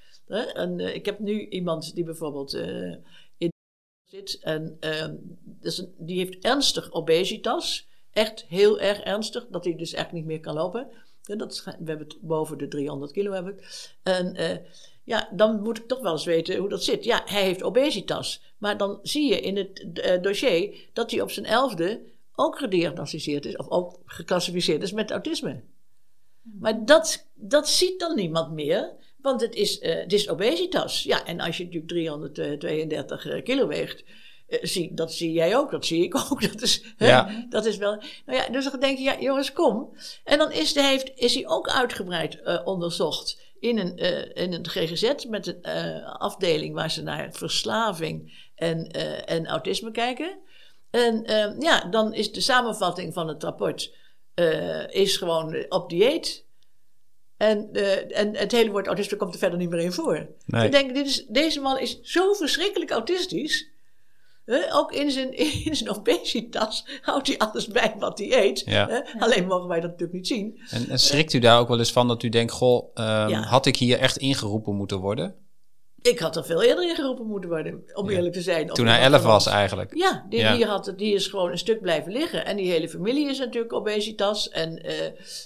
[0.53, 2.53] En eh, ik heb nu iemand die bijvoorbeeld
[3.37, 3.51] in
[4.05, 7.87] zit en ehm, dus die heeft ernstig obesitas.
[8.11, 10.87] Echt heel erg ernstig, dat hij dus echt niet meer kan lopen.
[11.23, 13.31] Dat we hebben het boven de 300 kilo.
[13.31, 13.93] Heb ik.
[14.03, 14.35] En
[15.09, 17.03] ja, dan moet ik toch wel eens weten hoe dat zit.
[17.03, 18.41] Ja, hij heeft obesitas.
[18.57, 22.01] Maar dan zie je in het eh, dossier dat hij op zijn elfde
[22.35, 25.63] ook gediagnosticeerd is, of ook geclassificeerd is met autisme.
[26.41, 28.91] Maar dat, dat ziet dan niemand meer,
[29.21, 31.03] want het is, eh, het is obesitas.
[31.03, 34.03] Ja, en als je natuurlijk 332 eh, kilo weegt,
[34.47, 36.41] zie, dat zie jij ook, dat zie ik ook.
[36.51, 38.03] Dat is, hè, dat is wel.
[38.25, 39.97] Nou ja, dus dan denk je, ja, jongens, kom.
[40.23, 44.67] En dan is, de, heeft, is hij ook uitgebreid onderzocht in een, eh, in een
[44.67, 50.39] GGZ met een eh, afdeling waar ze naar verslaving en, eh, en autisme kijken.
[50.89, 53.97] En eh, ja, dan is de samenvatting van het rapport
[54.89, 56.45] is gewoon op dieet.
[57.37, 57.73] En,
[58.09, 60.27] en het hele woord autisme komt er verder niet meer in voor.
[60.45, 60.65] Nee.
[60.65, 63.69] Ik denk, dit is, deze man is zo verschrikkelijk autistisch.
[64.71, 68.63] Ook in zijn, in zijn obesitas houdt hij alles bij wat hij eet.
[68.65, 69.05] Ja.
[69.19, 70.59] Alleen mogen wij dat natuurlijk niet zien.
[70.69, 72.51] En, en schrikt u daar ook wel eens van dat u denkt...
[72.51, 73.41] Goh, ehm, Ja.
[73.41, 75.35] had ik hier echt ingeroepen moeten worden?
[76.01, 78.15] Ik had er veel eerder in geroepen moeten worden, om Ja.
[78.15, 78.67] eerlijk te zijn.
[78.67, 79.95] Toen hij iemand 11 van was eigenlijk.
[79.95, 80.55] Ja, die, Ja.
[80.55, 82.45] Die, had, die is gewoon een stuk blijven liggen.
[82.45, 84.49] En die hele familie is natuurlijk obesitas.
[84.49, 84.93] En, eh,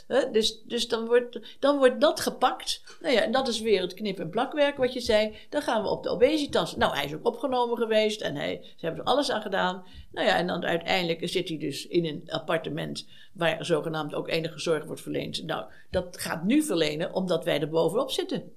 [0.08, 2.84] hè, dus dus dan, wordt, dan wordt dat gepakt.
[3.01, 5.36] Nou ja, en dat is weer het knip- en plakwerk wat je zei.
[5.49, 6.76] Dan gaan we op de obesitas.
[6.76, 8.22] Nou, hij is ook opgenomen geweest.
[8.22, 9.84] En hij, ze hebben er alles aan gedaan.
[10.12, 13.08] Nou ja, en dan uiteindelijk zit hij dus in een appartement...
[13.34, 15.43] waar zogenaamd ook enige zorg wordt verleend.
[15.45, 18.51] Nou, dat gaat nu verlenen omdat wij er bovenop zitten.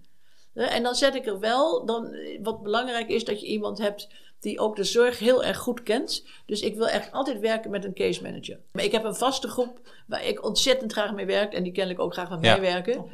[0.56, 4.08] En dan zet ik er wel, dan, wat belangrijk is, dat je iemand hebt
[4.40, 6.24] die ook de zorg heel erg goed kent.
[6.46, 8.58] Dus ik wil echt altijd werken met een case manager.
[8.72, 12.00] Maar ik heb een vaste groep waar ik ontzettend graag mee werk en die kennelijk
[12.02, 12.52] ook graag met Ja.
[12.56, 13.04] mij werken.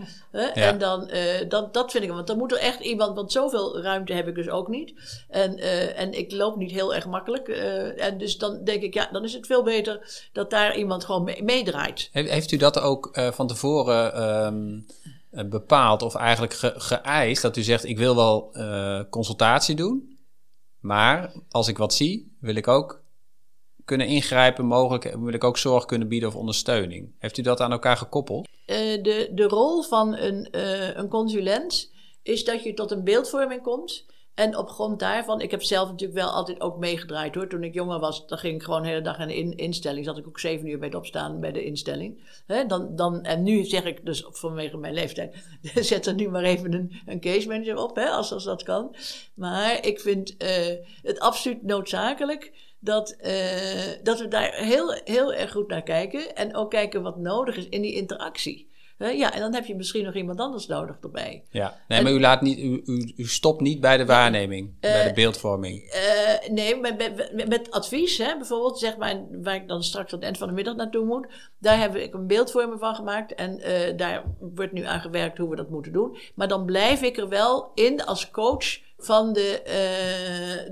[0.54, 3.80] En dan, eh, dat, dat vind ik, want dan moet er echt iemand, want zoveel
[3.80, 4.92] ruimte heb ik dus ook niet.
[5.28, 7.48] En, eh, en ik loop niet heel erg makkelijk.
[7.48, 11.04] eh, en dus dan denk ik, ja, dan is het veel beter dat daar iemand
[11.04, 12.08] gewoon mee- meedraait.
[12.12, 17.42] He- Heeft u dat ook van tevoren ehm, eh, bepaald of eigenlijk ge- geëist?
[17.42, 20.18] Dat u zegt, ik wil wel eh, consultatie doen,
[20.80, 23.02] maar als ik wat zie, wil ik ook
[23.84, 27.14] kunnen ingrijpen, mogelijk wil ik ook zorg kunnen bieden of ondersteuning.
[27.18, 28.48] Heeft u dat aan elkaar gekoppeld?
[28.66, 31.90] Eh, de, de rol van een, eh, een consulent
[32.22, 36.18] is dat je tot een beeldvorming komt En op grond daarvan, ik heb zelf natuurlijk
[36.18, 37.48] wel altijd ook meegedraaid hoor.
[37.48, 40.04] Toen ik jonger was, dan ging ik gewoon de hele dag in de in, instelling.
[40.04, 42.42] Zat ik ook zeven uur bij het opstaan bij de instelling.
[42.66, 45.36] dan, dan, en nu zeg ik dus vanwege mijn leeftijd,
[45.74, 48.96] zet er nu maar even een, een case manager op, als, als dat kan.
[49.34, 50.48] Maar ik vind uh,
[51.02, 56.36] het absoluut noodzakelijk dat, uh, dat we daar heel, heel erg goed naar kijken.
[56.36, 58.70] En ook kijken wat nodig is in die interactie.
[59.10, 61.44] Ja, en dan heb je misschien nog iemand anders nodig erbij.
[61.50, 65.02] Ja, nee, maar u, laat niet, u, u, u stopt niet bij de waarneming, bij
[65.02, 65.82] de eh, beeldvorming.
[65.82, 70.18] Uh, nee, met, met, met, advies, hè, bijvoorbeeld, zeg maar, waar ik dan straks aan
[70.18, 71.26] het eind van de middag naartoe moet.
[71.58, 75.50] Daar heb ik een beeldvorming van gemaakt en uh, daar wordt nu aan gewerkt hoe
[75.50, 76.16] we dat moeten doen.
[76.34, 79.60] Maar dan blijf ik er wel in als coach van de,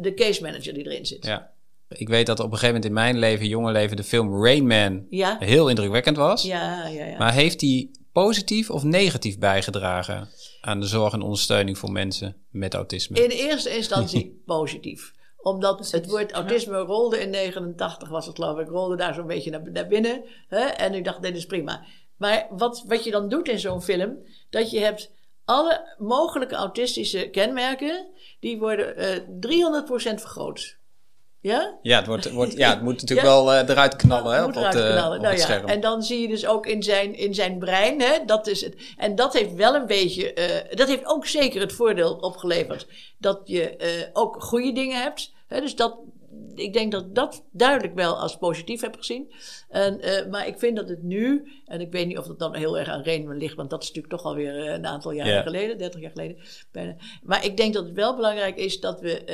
[0.01, 1.27] de case manager die erin zit.
[1.27, 1.51] Ja.
[1.89, 4.67] Ik weet dat op een gegeven moment in mijn leven, jonge leven, de film Rain
[4.67, 5.37] Man ja.
[5.39, 6.43] heel indrukwekkend was.
[6.43, 7.19] Ja, ja, ja.
[7.19, 10.29] Maar heeft die positief of negatief bijgedragen
[10.61, 13.23] aan de zorg en ondersteuning voor mensen met autisme?
[13.23, 18.69] In eerste instantie positief omdat het woord autisme rolde in 89, was het geloof ik,
[18.69, 20.25] rolde daar zo'n beetje naar, naar binnen.
[20.49, 20.65] Hè?
[20.65, 21.85] En ik dacht, dit is prima.
[22.17, 24.19] Maar wat, wat je dan doet in zo'n film,
[24.51, 25.11] dat je hebt
[25.45, 28.07] alle mogelijke autistische kenmerken,
[28.41, 29.23] die worden uh, eh,
[29.87, 30.79] 300% vergroot.
[31.43, 31.79] Ja?
[31.83, 34.35] Ja, het, wordt, wordt, ja, het moet natuurlijk wel uh, eruit knallen.
[34.35, 35.17] Hè, op, eruit het, knallen.
[35.17, 35.67] Op nou, het scherm.
[35.67, 35.73] Ja.
[35.73, 38.77] En dan zie je dus ook in zijn, in zijn brein, hè, dat is het.
[38.97, 42.87] En dat heeft wel een beetje, uh, dat heeft ook zeker het voordeel opgeleverd
[43.19, 45.33] dat je uh, ook goede dingen hebt.
[45.47, 45.99] Hè, dus dat,
[46.55, 49.33] ik denk dat ik dat duidelijk wel als positief heb gezien.
[49.69, 52.79] En, maar ik vind dat het nu, en ik weet niet of dat dan heel
[52.79, 56.01] erg aan Reenman ligt, want dat is natuurlijk toch alweer een aantal jaren geleden, 30
[56.01, 56.37] jaar geleden.
[56.73, 56.97] Bijna.
[57.23, 59.25] Maar ik denk dat het wel belangrijk is dat we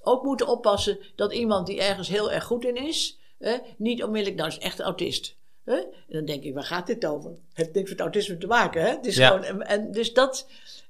[0.00, 4.40] ook moeten oppassen dat iemand die ergens heel erg goed in is, hè, niet onmiddellijk,
[4.40, 5.38] nou is echt autist.
[5.64, 5.76] Hè?
[5.76, 7.30] En dan denk ik, waar gaat dit over?
[7.30, 8.82] Het heeft niks met autisme te maken.
[8.82, 8.88] Hè?
[8.88, 10.46] Het is gewoon, en, dus dat,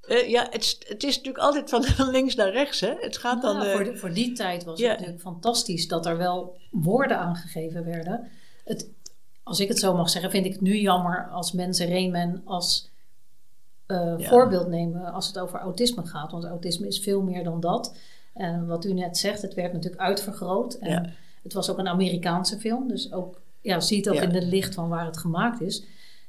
[0.08, 2.80] uh, ja, het, het, is natuurlijk altijd van links naar rechts.
[2.80, 2.94] Hè?
[2.98, 6.58] Het gaat dan, uh, voor, voor, die tijd was het natuurlijk fantastisch dat er wel
[6.70, 8.28] woorden aangegeven werden.
[8.64, 8.90] Het,
[9.42, 12.90] als ik het zo mag zeggen, vind ik het nu jammer als mensen Rayman als
[13.86, 14.28] uh, ja.
[14.28, 16.32] voorbeeld nemen als het over autisme gaat.
[16.32, 17.96] Want autisme is veel meer dan dat.
[18.32, 20.74] En wat u net zegt, het werd natuurlijk uitvergroot.
[20.74, 24.74] En het was ook een Amerikaanse film, dus ook, ja, ziet ook in het licht
[24.74, 25.84] van waar het gemaakt is.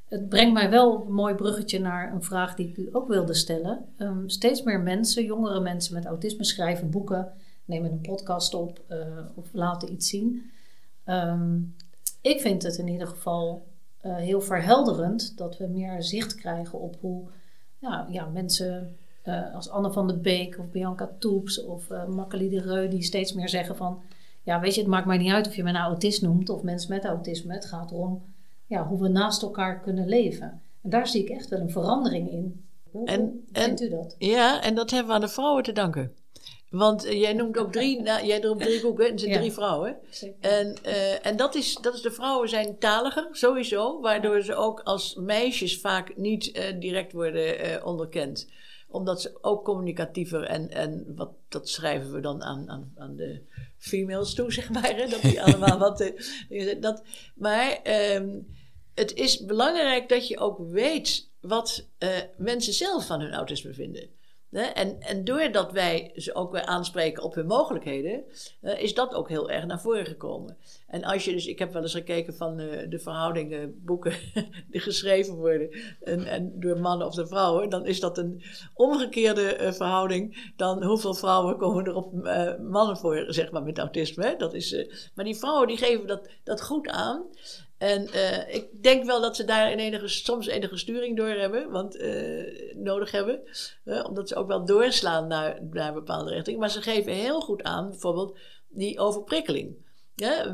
[0.05, 3.33] Het brengt mij wel een mooi bruggetje naar een vraag die ik u ook wilde
[3.33, 3.85] stellen.
[3.97, 7.33] Um, steeds meer mensen, jongere mensen met autisme, schrijven boeken,
[7.65, 8.97] nemen een podcast op uh,
[9.35, 10.51] of laten iets zien.
[11.05, 11.75] Um,
[12.21, 13.67] ik vind het in ieder geval
[14.05, 17.23] uh, heel verhelderend dat we meer zicht krijgen op hoe
[17.79, 22.49] ja, ja, mensen uh, als Anne van de Beek of Bianca Toeps of uh, Makkeli
[22.49, 24.01] de Reu, die steeds meer zeggen van,
[24.43, 26.63] ja weet je, het maakt mij niet uit of je me nou autist noemt of
[26.63, 27.53] mensen met autisme.
[27.53, 28.23] Het gaat erom
[28.71, 30.61] ja, hoe we naast elkaar kunnen leven.
[30.81, 32.65] En daar zie ik echt wel een verandering in.
[32.91, 34.15] Hoe, en, vindt u dat?
[34.17, 36.15] Ja, en dat hebben we aan de vrouwen te danken.
[36.69, 39.37] Want uh, jij noemt ook drie, nou, jij noemt drie boeken en er zijn ja.
[39.37, 39.97] drie vrouwen.
[40.39, 44.01] En, uh, en dat, is, dat is de vrouwen zijn taliger, sowieso.
[44.01, 48.47] Waardoor ze ook als meisjes vaak niet uh, direct worden onderkend
[48.91, 53.41] omdat ze ook communicatiever en, en wat, dat schrijven we dan aan, aan, aan de
[53.77, 54.95] females toe, zeg maar.
[54.95, 55.07] Hè?
[55.07, 56.11] Dat die allemaal wat.
[56.49, 57.03] Uh, dat,
[57.35, 57.79] maar
[58.15, 58.47] um,
[58.93, 64.09] het is belangrijk dat je ook weet wat uh, mensen zelf van hun autisme vinden.
[64.51, 68.23] En, doordat wij ze ook weer aanspreken op hun mogelijkheden,
[68.61, 70.57] uh, is dat ook heel erg naar voren gekomen.
[70.87, 74.13] En als je dus, ik heb wel eens gekeken van uh, de verhoudingen, boeken
[74.71, 75.69] die geschreven worden
[76.01, 78.41] en, en, door mannen of de vrouwen, dan is dat een
[78.73, 82.13] omgekeerde uh, verhouding dan hoeveel vrouwen komen er op
[82.61, 84.35] mannen voor, zeg maar, met autisme.
[84.37, 84.75] Dat is,
[85.15, 87.25] maar die vrouwen die geven dat, dat goed aan.
[87.81, 91.95] En uh, ik denk wel dat ze daar enige, soms enige sturing door hebben, want,
[91.95, 93.41] uh, nodig hebben.
[94.03, 96.59] Omdat ze ook wel doorslaan naar, naar een bepaalde richting.
[96.59, 98.37] Maar ze geven heel goed aan, bijvoorbeeld,
[98.69, 99.75] die overprikkeling.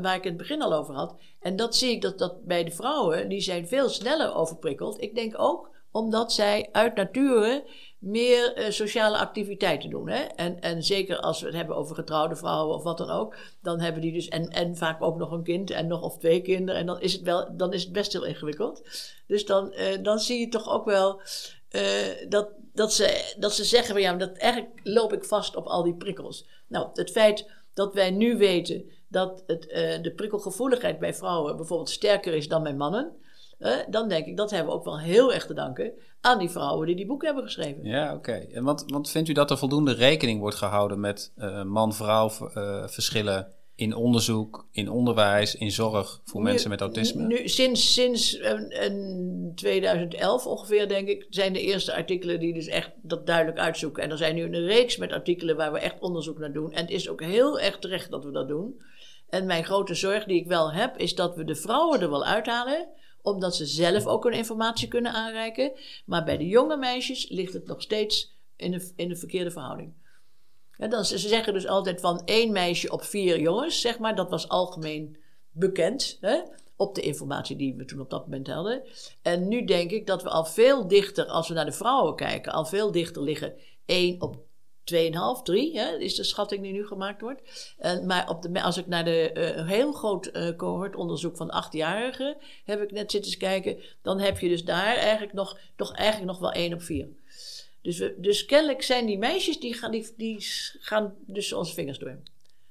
[0.02, 1.16] Waar ik het begin al over had.
[1.40, 5.00] En dat zie ik dat, dat bij de vrouwen, die zijn veel sneller overprikkeld.
[5.00, 7.64] Ik denk ook omdat zij uit nature
[7.98, 10.08] meer uh, sociale activiteiten doen.
[10.08, 10.22] Hè?
[10.22, 13.80] En, en zeker als we het hebben over getrouwde vrouwen of wat dan ook, dan
[13.80, 16.80] hebben die dus, en, en vaak ook nog een kind en nog of twee kinderen,
[16.80, 18.82] en dan is het, wel, dan is het best heel ingewikkeld.
[19.26, 21.20] Dus dan, uh, dan zie je toch ook wel
[21.70, 21.82] uh,
[22.28, 25.82] dat, dat, ze, dat ze zeggen van ja, dat eigenlijk loop ik vast op al
[25.82, 26.46] die prikkels.
[26.68, 29.62] Nou, het feit dat wij nu weten dat het,
[30.02, 33.16] de prikkelgevoeligheid bij vrouwen bijvoorbeeld sterker is dan bij mannen
[33.90, 36.86] dan denk ik dat hebben we ook wel heel erg te danken aan die vrouwen
[36.86, 37.84] die die boeken hebben geschreven.
[37.84, 38.32] Ja, oké.
[38.32, 42.88] En want, want vindt u dat er voldoende rekening wordt gehouden met uh, man-vrouw uh,
[42.88, 47.26] verschillen in onderzoek, in onderwijs, in zorg voor Nu- mensen met autisme?
[47.26, 52.66] Nu, sinds sinds eh, een 2011 ongeveer, denk ik, zijn de eerste artikelen die dus
[52.66, 54.02] echt dat duidelijk uitzoeken.
[54.02, 56.72] En er zijn nu een reeks met artikelen waar we echt onderzoek naar doen.
[56.72, 58.80] En het is ook heel erg terecht dat we dat doen.
[59.28, 62.24] En mijn grote zorg die ik wel heb, is dat we de vrouwen er wel
[62.24, 62.88] uithalen
[63.34, 65.72] omdat ze zelf ook hun informatie kunnen aanreiken.
[66.06, 69.92] Maar bij de jonge meisjes ligt het nog steeds in de, in de verkeerde verhouding.
[70.76, 74.16] Dan, ze ze zeggen dus altijd van één meisje op vier jongens, zeg maar.
[74.16, 75.16] Dat was algemeen
[75.50, 76.40] bekend hè,
[76.76, 78.82] op de informatie die we toen op dat moment hadden.
[79.22, 82.52] En nu denk ik dat we al veel dichter, als we naar de vrouwen kijken,
[82.52, 83.54] al veel dichter liggen.
[83.86, 84.47] één op
[84.92, 87.74] 2,5, 3 hè, is de schatting die nu gemaakt wordt.
[87.78, 92.36] En, maar op de, als ik naar de eh, heel groot eh cohortonderzoek van achtjarigen
[92.64, 96.40] heb ik net zitten kijken, dan heb je dus daar eigenlijk nog, toch eigenlijk nog
[96.40, 97.08] wel 1 op 4.
[97.82, 100.46] Dus, we, dus kennelijk zijn die meisjes, die gaan, die, die
[100.80, 102.18] gaan dus onze vingers door.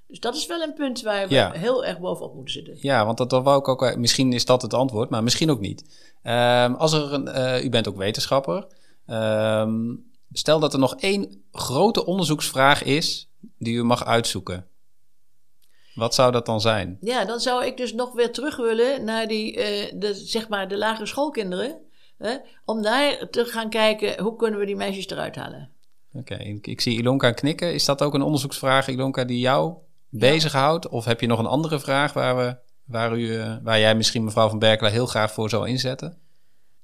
[0.08, 1.52] Dus dat is wel een punt waar we Ja.
[1.52, 2.78] heel erg bovenop moeten zitten.
[2.80, 3.96] Ja, want dat, dat wou ik ook.
[3.96, 5.86] Misschien is dat het antwoord, maar misschien ook niet.
[6.24, 8.68] Ehm, als er een, eh, u bent ook wetenschapper.
[9.06, 9.96] Ehm,
[10.38, 14.68] stel dat er nog één grote onderzoeksvraag is die u mag uitzoeken.
[15.94, 16.98] Wat zou dat dan zijn?
[17.02, 20.68] Ja, dan zou ik dus nog weer terug willen naar die, eh, de, zeg maar
[20.68, 21.80] de lagere schoolkinderen.
[22.18, 25.72] Hè, om daar te gaan kijken, hoe kunnen we die meisjes eruit halen?
[26.14, 27.74] Oké, ik, ik zie Ilonka knikken.
[27.74, 29.74] Is dat ook een onderzoeksvraag, Ilonka, die jou
[30.10, 30.88] bezighoudt?
[30.88, 34.24] Of heb je nog een andere vraag waar, we, waar, u, eh, waar jij misschien
[34.24, 36.18] mevrouw van Berkelaar heel graag voor zou inzetten?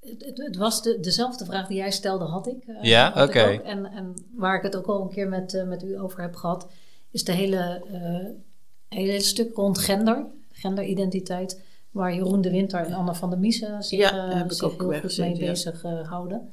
[0.04, 2.64] Het, het, was de, dezelfde vraag die jij stelde, had ik.
[2.68, 3.08] eh, Ja?
[3.10, 3.44] Oké.
[3.54, 3.62] ook.
[3.62, 6.36] En, en waar ik het ook al een keer met, eh, met u over heb
[6.36, 6.68] gehad,
[7.12, 13.16] is de hele, eh, hele stuk rond gender, genderidentiteit, waar Jeroen de Winter en Anne
[13.16, 15.46] van der Miesen zich, Ja, eh, daar heb ik zich ook heel goed mee ja.
[15.46, 16.50] bezig houden.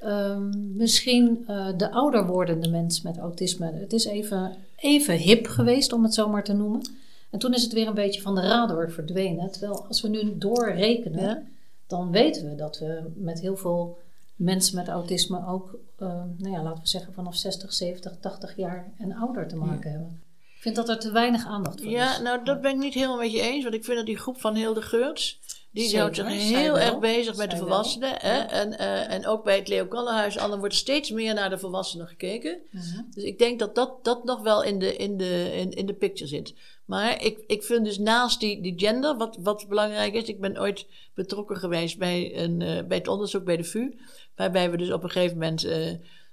[0.00, 3.72] Ehm, misschien eh, de ouder wordende mens met autisme.
[3.72, 6.88] Het is even, even hip geweest, om het zo maar te noemen.
[7.30, 9.50] En toen is het weer een beetje van de radar verdwenen.
[9.50, 11.42] Terwijl als we nu doorrekenen, Ja.
[11.86, 13.98] Dan weten we dat we met heel veel
[14.36, 16.08] mensen met autisme ook, eh,
[16.38, 20.22] nou ja, laten we zeggen vanaf 60, 70, 80 jaar en ouder te maken hebben.
[20.56, 22.20] Ik vind dat er te weinig aandacht voor Ja, is.
[22.20, 23.62] nou dat ben ik niet helemaal met je eens.
[23.62, 25.40] Want ik vind dat die groep van Hilde Geurts...
[25.70, 26.78] die Zeker, houdt zich heel wel.
[26.78, 28.08] erg bezig met de volwassenen.
[28.08, 28.36] wel, Hè?
[28.36, 28.50] ja.
[28.50, 30.38] En, eh, en ook bij het Leo Kallenhuis...
[30.38, 32.58] al wordt steeds meer naar de volwassenen gekeken.
[32.70, 33.02] Mhm.
[33.10, 35.94] Dus ik denk dat dat, dat nog wel in de, in, de, in, in de
[35.94, 36.54] picture zit.
[36.84, 40.28] Maar ik, ik vind dus naast die, die gender, wat, wat belangrijk is...
[40.28, 43.90] ik ben ooit betrokken geweest bij, een, eh, bij het onderzoek bij de VU...
[44.36, 45.92] waarbij we dus op een gegeven moment eh,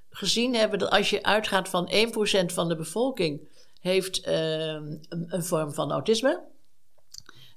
[0.10, 0.80] gezien hebben...
[0.80, 3.42] dat als je uitgaat van 1% van de bevolking...
[3.80, 6.50] heeft eh, een, een vorm van autisme...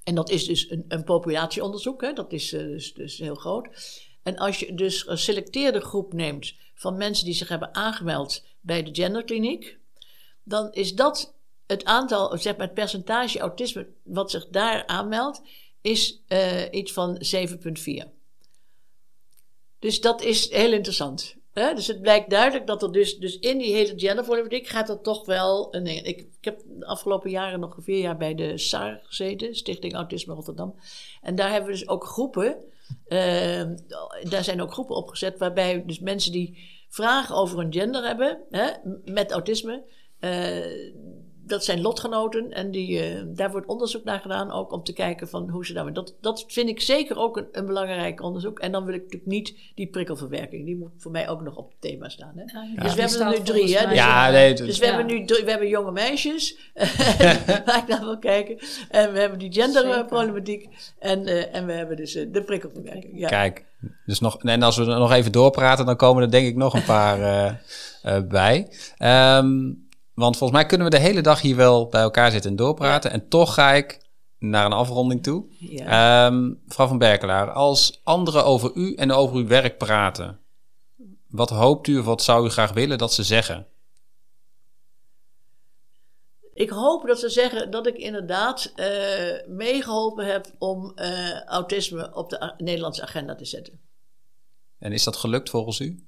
[0.05, 2.13] En dat is dus een, een populatieonderzoek, hè?
[2.13, 3.69] dat is eh, dus, dus heel groot.
[4.23, 8.83] En als je dus een selecteerde groep neemt van mensen die zich hebben aangemeld bij
[8.83, 9.79] de genderkliniek,
[10.43, 11.34] dan is dat
[11.67, 15.43] het aantal, zeg maar het percentage autisme wat zich daar aanmeldt,
[15.81, 18.09] is eh, iets van 7,4.
[19.79, 21.37] Dus dat is heel interessant.
[21.53, 21.75] Hè?
[21.75, 25.27] Dus het blijkt duidelijk dat er dus, dus in die hele genderproblematiek gaat er toch
[25.27, 25.77] wel...
[25.77, 30.35] Ik, ik heb de afgelopen jaren nog vier jaar bij de SAR gezeten, Stichting Autisme
[30.35, 30.75] Rotterdam.
[31.23, 32.57] En daar hebben we dus ook groepen,
[33.07, 33.63] eh,
[34.23, 36.59] daar zijn ook groepen opgezet waarbij dus mensen die
[36.89, 38.71] vragen over hun gender hebben, hè,
[39.05, 39.85] met autisme...
[40.19, 40.93] eh,
[41.47, 45.29] dat zijn lotgenoten en die, eh, daar wordt onderzoek naar gedaan, ook om te kijken
[45.29, 45.93] van hoe ze daarmee.
[45.93, 48.59] Dat, dat vind ik zeker ook een, een belangrijk onderzoek.
[48.59, 51.69] En dan wil ik natuurlijk niet die prikkelverwerking, die moet voor mij ook nog op
[51.69, 52.33] het thema staan.
[52.37, 52.43] Hè?
[52.43, 53.87] Ja, Dus we hebben er nu drie, hè?
[53.89, 56.59] Dus, Ja, nee, dus we hebben nu drie, we hebben jonge meisjes,
[57.65, 58.59] waar ik naar wil kijken.
[58.89, 60.69] En we hebben die genderproblematiek.
[60.99, 63.19] En, eh, en we hebben dus eh, de prikkelverwerking.
[63.19, 63.29] Ja.
[63.29, 63.65] Kijk,
[64.07, 66.75] dus nog, en als we er nog even doorpraten, dan komen er denk ik nog
[66.75, 67.53] een paar eh,
[68.03, 68.69] eh, bij.
[68.99, 69.73] Ehm,
[70.15, 73.11] want volgens mij kunnen we de hele dag hier wel bij elkaar zitten en doorpraten.
[73.11, 74.01] En toch ga ik
[74.39, 75.47] naar een afronding toe.
[75.59, 76.27] Ja.
[76.27, 80.41] Ehm, mevrouw van Berkelaar, als anderen over u en over uw werk praten,
[81.29, 83.67] wat hoopt u of wat zou u graag willen dat ze zeggen?
[86.55, 92.31] Ik hoop dat ze zeggen dat ik inderdaad eh, meegeholpen heb om eh, autisme op
[92.31, 93.81] de Nederlandse agenda te zetten.
[94.79, 96.05] En is dat gelukt volgens u?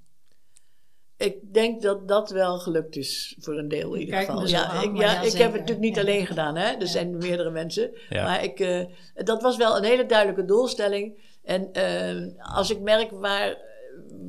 [1.19, 4.41] Ik denk dat dat wel gelukt is voor een deel in ieder geval.
[4.41, 6.01] me Ja, ik, ja, ja, ik heb het natuurlijk niet Ja.
[6.01, 6.57] alleen gedaan.
[6.57, 6.67] Hè?
[6.73, 6.87] Er Ja.
[6.87, 7.91] zijn meerdere mensen.
[8.09, 8.25] Ja.
[8.25, 11.35] Maar ik, eh, dat was wel een hele duidelijke doelstelling.
[11.45, 13.57] En eh, als ik merk waar,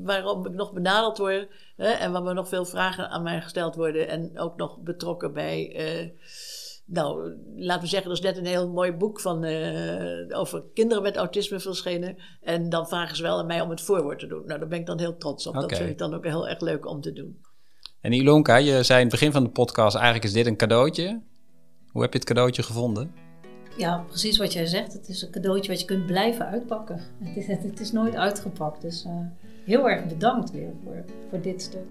[0.04, 1.48] waarom ik nog benaderd word...
[1.76, 4.08] Hè, en waar er nog veel vragen aan mij gesteld worden...
[4.08, 5.76] en ook nog betrokken bij...
[5.76, 6.10] eh,
[6.90, 11.04] nou, laten we zeggen, er is net een heel mooi boek van, eh, over kinderen
[11.04, 12.18] met autisme verschenen.
[12.42, 14.44] En dan vragen ze wel aan mij om het voorwoord te doen.
[14.46, 15.54] Nou, daar ben ik dan heel trots op.
[15.54, 17.42] Dat vind ik dan ook heel erg leuk om te doen.
[18.02, 21.22] En Ilonka, je zei in het begin van de podcast, eigenlijk is dit een cadeautje.
[21.92, 23.12] Hoe heb je het cadeautje gevonden?
[23.78, 24.94] Ja, precies wat jij zegt.
[24.94, 27.02] Het is een cadeautje wat je kunt blijven uitpakken.
[27.24, 28.82] Het is, het is nooit uitgepakt.
[28.82, 29.14] Dus uh,
[29.66, 31.86] heel erg bedankt weer voor, voor dit stuk.